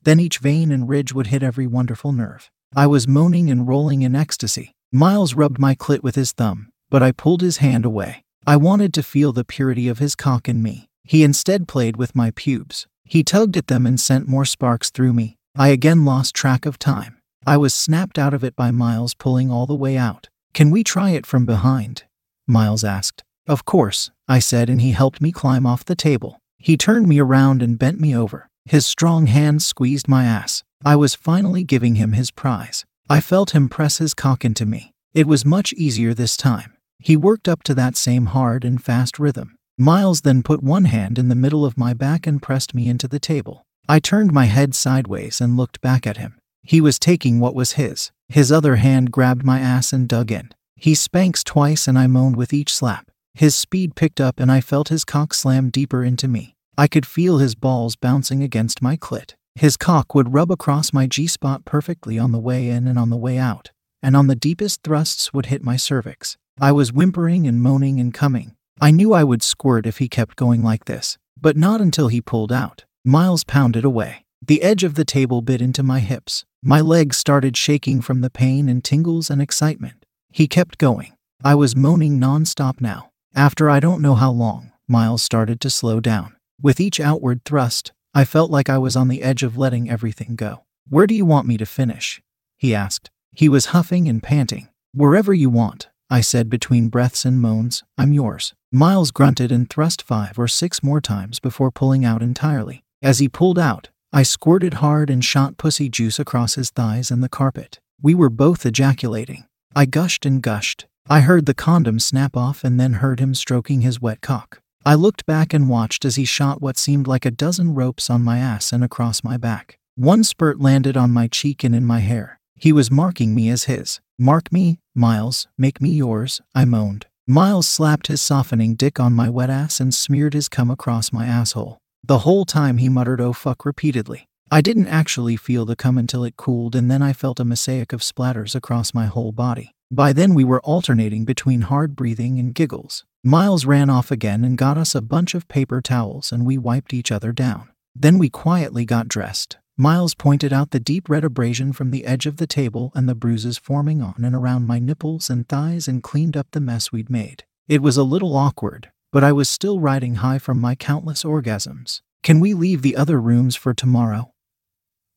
Then 0.04 0.18
each 0.18 0.38
vein 0.38 0.72
and 0.72 0.88
ridge 0.88 1.12
would 1.12 1.26
hit 1.26 1.42
every 1.42 1.66
wonderful 1.66 2.12
nerve. 2.12 2.50
I 2.74 2.86
was 2.86 3.06
moaning 3.06 3.50
and 3.50 3.68
rolling 3.68 4.00
in 4.00 4.16
ecstasy. 4.16 4.72
Miles 4.90 5.34
rubbed 5.34 5.58
my 5.58 5.74
clit 5.74 6.02
with 6.02 6.14
his 6.14 6.32
thumb, 6.32 6.70
but 6.88 7.02
I 7.02 7.12
pulled 7.12 7.42
his 7.42 7.58
hand 7.58 7.84
away. 7.84 8.24
I 8.46 8.56
wanted 8.56 8.94
to 8.94 9.02
feel 9.02 9.34
the 9.34 9.44
purity 9.44 9.88
of 9.88 9.98
his 9.98 10.14
cock 10.14 10.48
in 10.48 10.62
me. 10.62 10.88
He 11.04 11.22
instead 11.22 11.68
played 11.68 11.98
with 11.98 12.16
my 12.16 12.30
pubes. 12.30 12.86
He 13.06 13.22
tugged 13.22 13.56
at 13.56 13.68
them 13.68 13.86
and 13.86 13.98
sent 13.98 14.28
more 14.28 14.44
sparks 14.44 14.90
through 14.90 15.12
me. 15.12 15.38
I 15.54 15.68
again 15.68 16.04
lost 16.04 16.34
track 16.34 16.66
of 16.66 16.78
time. 16.78 17.16
I 17.46 17.56
was 17.56 17.72
snapped 17.72 18.18
out 18.18 18.34
of 18.34 18.42
it 18.42 18.56
by 18.56 18.72
Miles 18.72 19.14
pulling 19.14 19.50
all 19.50 19.66
the 19.66 19.74
way 19.74 19.96
out. 19.96 20.28
Can 20.52 20.70
we 20.70 20.82
try 20.82 21.10
it 21.10 21.24
from 21.24 21.46
behind? 21.46 22.04
Miles 22.46 22.82
asked. 22.82 23.22
Of 23.46 23.64
course, 23.64 24.10
I 24.26 24.40
said, 24.40 24.68
and 24.68 24.80
he 24.80 24.90
helped 24.90 25.20
me 25.20 25.30
climb 25.30 25.64
off 25.66 25.84
the 25.84 25.94
table. 25.94 26.40
He 26.58 26.76
turned 26.76 27.06
me 27.06 27.20
around 27.20 27.62
and 27.62 27.78
bent 27.78 28.00
me 28.00 28.16
over. 28.16 28.48
His 28.64 28.84
strong 28.84 29.26
hands 29.26 29.64
squeezed 29.64 30.08
my 30.08 30.24
ass. 30.24 30.64
I 30.84 30.96
was 30.96 31.14
finally 31.14 31.62
giving 31.62 31.94
him 31.94 32.12
his 32.12 32.32
prize. 32.32 32.84
I 33.08 33.20
felt 33.20 33.54
him 33.54 33.68
press 33.68 33.98
his 33.98 34.14
cock 34.14 34.44
into 34.44 34.66
me. 34.66 34.92
It 35.14 35.28
was 35.28 35.44
much 35.44 35.72
easier 35.74 36.12
this 36.12 36.36
time. 36.36 36.74
He 36.98 37.16
worked 37.16 37.46
up 37.48 37.62
to 37.64 37.74
that 37.74 37.96
same 37.96 38.26
hard 38.26 38.64
and 38.64 38.82
fast 38.82 39.20
rhythm. 39.20 39.55
Miles 39.78 40.22
then 40.22 40.42
put 40.42 40.62
one 40.62 40.86
hand 40.86 41.18
in 41.18 41.28
the 41.28 41.34
middle 41.34 41.64
of 41.66 41.76
my 41.76 41.92
back 41.92 42.26
and 42.26 42.40
pressed 42.40 42.74
me 42.74 42.88
into 42.88 43.06
the 43.06 43.20
table. 43.20 43.66
I 43.86 43.98
turned 43.98 44.32
my 44.32 44.46
head 44.46 44.74
sideways 44.74 45.38
and 45.38 45.58
looked 45.58 45.82
back 45.82 46.06
at 46.06 46.16
him. 46.16 46.38
He 46.62 46.80
was 46.80 46.98
taking 46.98 47.40
what 47.40 47.54
was 47.54 47.72
his. 47.72 48.10
His 48.30 48.50
other 48.50 48.76
hand 48.76 49.12
grabbed 49.12 49.44
my 49.44 49.60
ass 49.60 49.92
and 49.92 50.08
dug 50.08 50.32
in. 50.32 50.48
He 50.76 50.94
spanks 50.94 51.44
twice 51.44 51.86
and 51.86 51.98
I 51.98 52.06
moaned 52.06 52.36
with 52.36 52.54
each 52.54 52.72
slap. 52.72 53.10
His 53.34 53.54
speed 53.54 53.94
picked 53.94 54.18
up 54.18 54.40
and 54.40 54.50
I 54.50 54.62
felt 54.62 54.88
his 54.88 55.04
cock 55.04 55.34
slam 55.34 55.68
deeper 55.68 56.02
into 56.02 56.26
me. 56.26 56.54
I 56.78 56.88
could 56.88 57.04
feel 57.04 57.36
his 57.36 57.54
balls 57.54 57.96
bouncing 57.96 58.42
against 58.42 58.80
my 58.80 58.96
clit. 58.96 59.34
His 59.54 59.76
cock 59.76 60.14
would 60.14 60.32
rub 60.32 60.50
across 60.50 60.94
my 60.94 61.06
G 61.06 61.26
spot 61.26 61.66
perfectly 61.66 62.18
on 62.18 62.32
the 62.32 62.38
way 62.38 62.70
in 62.70 62.88
and 62.88 62.98
on 62.98 63.10
the 63.10 63.16
way 63.16 63.36
out, 63.36 63.72
and 64.02 64.16
on 64.16 64.26
the 64.26 64.34
deepest 64.34 64.82
thrusts 64.82 65.34
would 65.34 65.46
hit 65.46 65.62
my 65.62 65.76
cervix. 65.76 66.38
I 66.58 66.72
was 66.72 66.94
whimpering 66.94 67.46
and 67.46 67.62
moaning 67.62 68.00
and 68.00 68.12
coming. 68.12 68.55
I 68.78 68.90
knew 68.90 69.14
I 69.14 69.24
would 69.24 69.42
squirt 69.42 69.86
if 69.86 69.98
he 69.98 70.08
kept 70.08 70.36
going 70.36 70.62
like 70.62 70.84
this, 70.84 71.16
but 71.40 71.56
not 71.56 71.80
until 71.80 72.08
he 72.08 72.20
pulled 72.20 72.52
out. 72.52 72.84
Miles 73.04 73.42
pounded 73.42 73.84
away. 73.84 74.26
The 74.46 74.62
edge 74.62 74.84
of 74.84 74.96
the 74.96 75.04
table 75.04 75.40
bit 75.40 75.62
into 75.62 75.82
my 75.82 76.00
hips. 76.00 76.44
My 76.62 76.82
legs 76.82 77.16
started 77.16 77.56
shaking 77.56 78.02
from 78.02 78.20
the 78.20 78.28
pain 78.28 78.68
and 78.68 78.84
tingles 78.84 79.30
and 79.30 79.40
excitement. 79.40 80.04
He 80.30 80.46
kept 80.46 80.76
going. 80.76 81.14
I 81.42 81.54
was 81.54 81.74
moaning 81.74 82.20
nonstop 82.20 82.80
now. 82.80 83.10
After 83.34 83.70
I 83.70 83.80
don't 83.80 84.02
know 84.02 84.14
how 84.14 84.30
long, 84.30 84.72
Miles 84.86 85.22
started 85.22 85.58
to 85.62 85.70
slow 85.70 86.00
down. 86.00 86.36
With 86.60 86.78
each 86.78 87.00
outward 87.00 87.44
thrust, 87.44 87.92
I 88.14 88.24
felt 88.24 88.50
like 88.50 88.68
I 88.68 88.78
was 88.78 88.94
on 88.94 89.08
the 89.08 89.22
edge 89.22 89.42
of 89.42 89.56
letting 89.56 89.88
everything 89.88 90.36
go. 90.36 90.64
Where 90.88 91.06
do 91.06 91.14
you 91.14 91.24
want 91.24 91.46
me 91.46 91.56
to 91.56 91.66
finish? 91.66 92.20
He 92.58 92.74
asked. 92.74 93.10
He 93.32 93.48
was 93.48 93.66
huffing 93.66 94.06
and 94.08 94.22
panting. 94.22 94.68
Wherever 94.92 95.32
you 95.32 95.48
want, 95.48 95.88
I 96.08 96.20
said 96.20 96.48
between 96.48 96.88
breaths 96.88 97.24
and 97.24 97.40
moans, 97.40 97.82
I'm 97.98 98.12
yours. 98.12 98.54
Miles 98.76 99.10
grunted 99.10 99.50
and 99.50 99.70
thrust 99.70 100.02
five 100.02 100.38
or 100.38 100.46
six 100.46 100.82
more 100.82 101.00
times 101.00 101.40
before 101.40 101.70
pulling 101.70 102.04
out 102.04 102.20
entirely. 102.20 102.84
As 103.02 103.20
he 103.20 103.26
pulled 103.26 103.58
out, 103.58 103.88
I 104.12 104.22
squirted 104.22 104.74
hard 104.84 105.08
and 105.08 105.24
shot 105.24 105.56
pussy 105.56 105.88
juice 105.88 106.18
across 106.18 106.56
his 106.56 106.68
thighs 106.68 107.10
and 107.10 107.22
the 107.22 107.30
carpet. 107.30 107.80
We 108.02 108.14
were 108.14 108.28
both 108.28 108.66
ejaculating. 108.66 109.46
I 109.74 109.86
gushed 109.86 110.26
and 110.26 110.42
gushed. 110.42 110.84
I 111.08 111.20
heard 111.20 111.46
the 111.46 111.54
condom 111.54 111.98
snap 111.98 112.36
off 112.36 112.64
and 112.64 112.78
then 112.78 113.00
heard 113.00 113.18
him 113.18 113.34
stroking 113.34 113.80
his 113.80 114.02
wet 114.02 114.20
cock. 114.20 114.60
I 114.84 114.94
looked 114.94 115.24
back 115.24 115.54
and 115.54 115.70
watched 115.70 116.04
as 116.04 116.16
he 116.16 116.26
shot 116.26 116.60
what 116.60 116.76
seemed 116.76 117.06
like 117.06 117.24
a 117.24 117.30
dozen 117.30 117.72
ropes 117.72 118.10
on 118.10 118.22
my 118.22 118.36
ass 118.40 118.74
and 118.74 118.84
across 118.84 119.24
my 119.24 119.38
back. 119.38 119.78
One 119.94 120.22
spurt 120.22 120.60
landed 120.60 120.98
on 120.98 121.12
my 121.12 121.28
cheek 121.28 121.64
and 121.64 121.74
in 121.74 121.86
my 121.86 122.00
hair. 122.00 122.40
He 122.54 122.74
was 122.74 122.90
marking 122.90 123.34
me 123.34 123.48
as 123.48 123.64
his. 123.64 124.02
Mark 124.18 124.52
me, 124.52 124.80
Miles, 124.94 125.48
make 125.56 125.80
me 125.80 125.88
yours, 125.88 126.42
I 126.54 126.66
moaned. 126.66 127.06
Miles 127.28 127.66
slapped 127.66 128.06
his 128.06 128.22
softening 128.22 128.76
dick 128.76 129.00
on 129.00 129.12
my 129.12 129.28
wet 129.28 129.50
ass 129.50 129.80
and 129.80 129.92
smeared 129.92 130.32
his 130.32 130.48
cum 130.48 130.70
across 130.70 131.12
my 131.12 131.26
asshole. 131.26 131.78
The 132.04 132.20
whole 132.20 132.44
time 132.44 132.78
he 132.78 132.88
muttered 132.88 133.20
oh 133.20 133.32
fuck 133.32 133.64
repeatedly. 133.64 134.28
I 134.48 134.60
didn't 134.60 134.86
actually 134.86 135.36
feel 135.36 135.64
the 135.64 135.74
cum 135.74 135.98
until 135.98 136.22
it 136.22 136.36
cooled 136.36 136.76
and 136.76 136.88
then 136.88 137.02
I 137.02 137.12
felt 137.12 137.40
a 137.40 137.44
mosaic 137.44 137.92
of 137.92 138.00
splatters 138.00 138.54
across 138.54 138.94
my 138.94 139.06
whole 139.06 139.32
body. 139.32 139.72
By 139.90 140.12
then 140.12 140.34
we 140.34 140.44
were 140.44 140.60
alternating 140.60 141.24
between 141.24 141.62
hard 141.62 141.96
breathing 141.96 142.38
and 142.38 142.54
giggles. 142.54 143.04
Miles 143.24 143.66
ran 143.66 143.90
off 143.90 144.12
again 144.12 144.44
and 144.44 144.56
got 144.56 144.78
us 144.78 144.94
a 144.94 145.02
bunch 145.02 145.34
of 145.34 145.48
paper 145.48 145.80
towels 145.80 146.30
and 146.30 146.46
we 146.46 146.56
wiped 146.56 146.94
each 146.94 147.10
other 147.10 147.32
down. 147.32 147.70
Then 147.92 148.18
we 148.18 148.30
quietly 148.30 148.84
got 148.84 149.08
dressed. 149.08 149.56
Miles 149.78 150.14
pointed 150.14 150.54
out 150.54 150.70
the 150.70 150.80
deep 150.80 151.06
red 151.06 151.22
abrasion 151.22 151.70
from 151.70 151.90
the 151.90 152.06
edge 152.06 152.24
of 152.24 152.38
the 152.38 152.46
table 152.46 152.92
and 152.94 153.06
the 153.06 153.14
bruises 153.14 153.58
forming 153.58 154.00
on 154.00 154.24
and 154.24 154.34
around 154.34 154.66
my 154.66 154.78
nipples 154.78 155.28
and 155.28 155.46
thighs 155.46 155.86
and 155.86 156.02
cleaned 156.02 156.34
up 156.34 156.46
the 156.52 156.60
mess 156.60 156.92
we'd 156.92 157.10
made. 157.10 157.44
It 157.68 157.82
was 157.82 157.98
a 157.98 158.02
little 158.02 158.34
awkward, 158.36 158.90
but 159.12 159.22
I 159.22 159.32
was 159.32 159.50
still 159.50 159.78
riding 159.78 160.16
high 160.16 160.38
from 160.38 160.58
my 160.58 160.76
countless 160.76 161.24
orgasms. 161.24 162.00
Can 162.22 162.40
we 162.40 162.54
leave 162.54 162.80
the 162.80 162.96
other 162.96 163.20
rooms 163.20 163.54
for 163.54 163.74
tomorrow? 163.74 164.32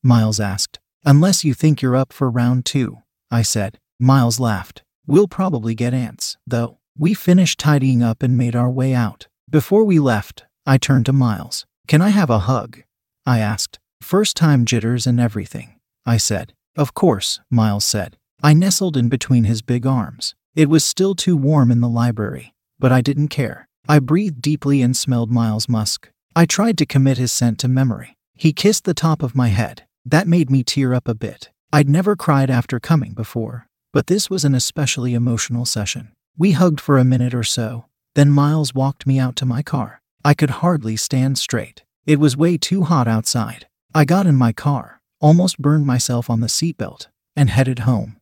Miles 0.03 0.41
asked. 0.41 0.79
Unless 1.05 1.45
you 1.45 1.53
think 1.53 1.81
you're 1.81 1.95
up 1.95 2.11
for 2.11 2.29
round 2.29 2.65
two, 2.65 2.97
I 3.31 3.43
said. 3.43 3.79
Miles 3.97 4.41
laughed. 4.41 4.83
We'll 5.07 5.29
probably 5.29 5.73
get 5.73 5.93
ants, 5.93 6.35
though. 6.45 6.79
We 6.97 7.13
finished 7.13 7.59
tidying 7.59 8.03
up 8.03 8.21
and 8.21 8.37
made 8.37 8.57
our 8.57 8.69
way 8.69 8.93
out. 8.93 9.27
Before 9.49 9.85
we 9.85 9.99
left, 9.99 10.43
I 10.65 10.77
turned 10.77 11.05
to 11.05 11.13
Miles. 11.13 11.65
Can 11.87 12.01
I 12.01 12.09
have 12.09 12.29
a 12.29 12.39
hug? 12.39 12.83
I 13.25 13.39
asked. 13.39 13.79
First 14.01 14.35
time 14.35 14.65
jitters 14.65 15.05
and 15.05 15.19
everything, 15.19 15.75
I 16.05 16.17
said. 16.17 16.53
Of 16.75 16.93
course, 16.93 17.39
Miles 17.49 17.85
said. 17.85 18.17
I 18.41 18.53
nestled 18.53 18.97
in 18.97 19.09
between 19.09 19.43
his 19.43 19.61
big 19.61 19.85
arms. 19.85 20.33
It 20.55 20.69
was 20.69 20.83
still 20.83 21.13
too 21.13 21.37
warm 21.37 21.71
in 21.71 21.81
the 21.81 21.89
library, 21.89 22.53
but 22.79 22.91
I 22.91 23.01
didn't 23.01 23.27
care. 23.27 23.67
I 23.87 23.99
breathed 23.99 24.41
deeply 24.41 24.81
and 24.81 24.95
smelled 24.95 25.31
Miles' 25.31 25.69
musk. 25.69 26.09
I 26.35 26.45
tried 26.45 26.77
to 26.77 26.85
commit 26.85 27.17
his 27.17 27.31
scent 27.31 27.59
to 27.59 27.67
memory. 27.67 28.15
He 28.35 28.53
kissed 28.53 28.85
the 28.85 28.93
top 28.93 29.21
of 29.21 29.35
my 29.35 29.49
head. 29.49 29.85
That 30.05 30.27
made 30.27 30.49
me 30.49 30.63
tear 30.63 30.93
up 30.93 31.07
a 31.07 31.13
bit. 31.13 31.49
I'd 31.71 31.89
never 31.89 32.15
cried 32.15 32.49
after 32.49 32.79
coming 32.79 33.13
before, 33.13 33.67
but 33.93 34.07
this 34.07 34.29
was 34.29 34.45
an 34.45 34.55
especially 34.55 35.13
emotional 35.13 35.65
session. 35.65 36.13
We 36.37 36.53
hugged 36.53 36.81
for 36.81 36.97
a 36.97 37.03
minute 37.03 37.35
or 37.35 37.43
so, 37.43 37.85
then 38.15 38.31
Miles 38.31 38.73
walked 38.73 39.05
me 39.05 39.19
out 39.19 39.35
to 39.37 39.45
my 39.45 39.61
car. 39.61 40.01
I 40.25 40.33
could 40.33 40.49
hardly 40.49 40.95
stand 40.95 41.37
straight. 41.37 41.83
It 42.05 42.19
was 42.19 42.35
way 42.35 42.57
too 42.57 42.83
hot 42.83 43.07
outside. 43.07 43.67
I 43.93 44.05
got 44.05 44.27
in 44.27 44.35
my 44.35 44.53
car, 44.53 45.01
almost 45.19 45.59
burned 45.59 45.87
myself 45.87 46.29
on 46.29 46.41
the 46.41 46.47
seatbelt, 46.47 47.07
and 47.35 47.49
headed 47.49 47.79
home. 47.79 48.18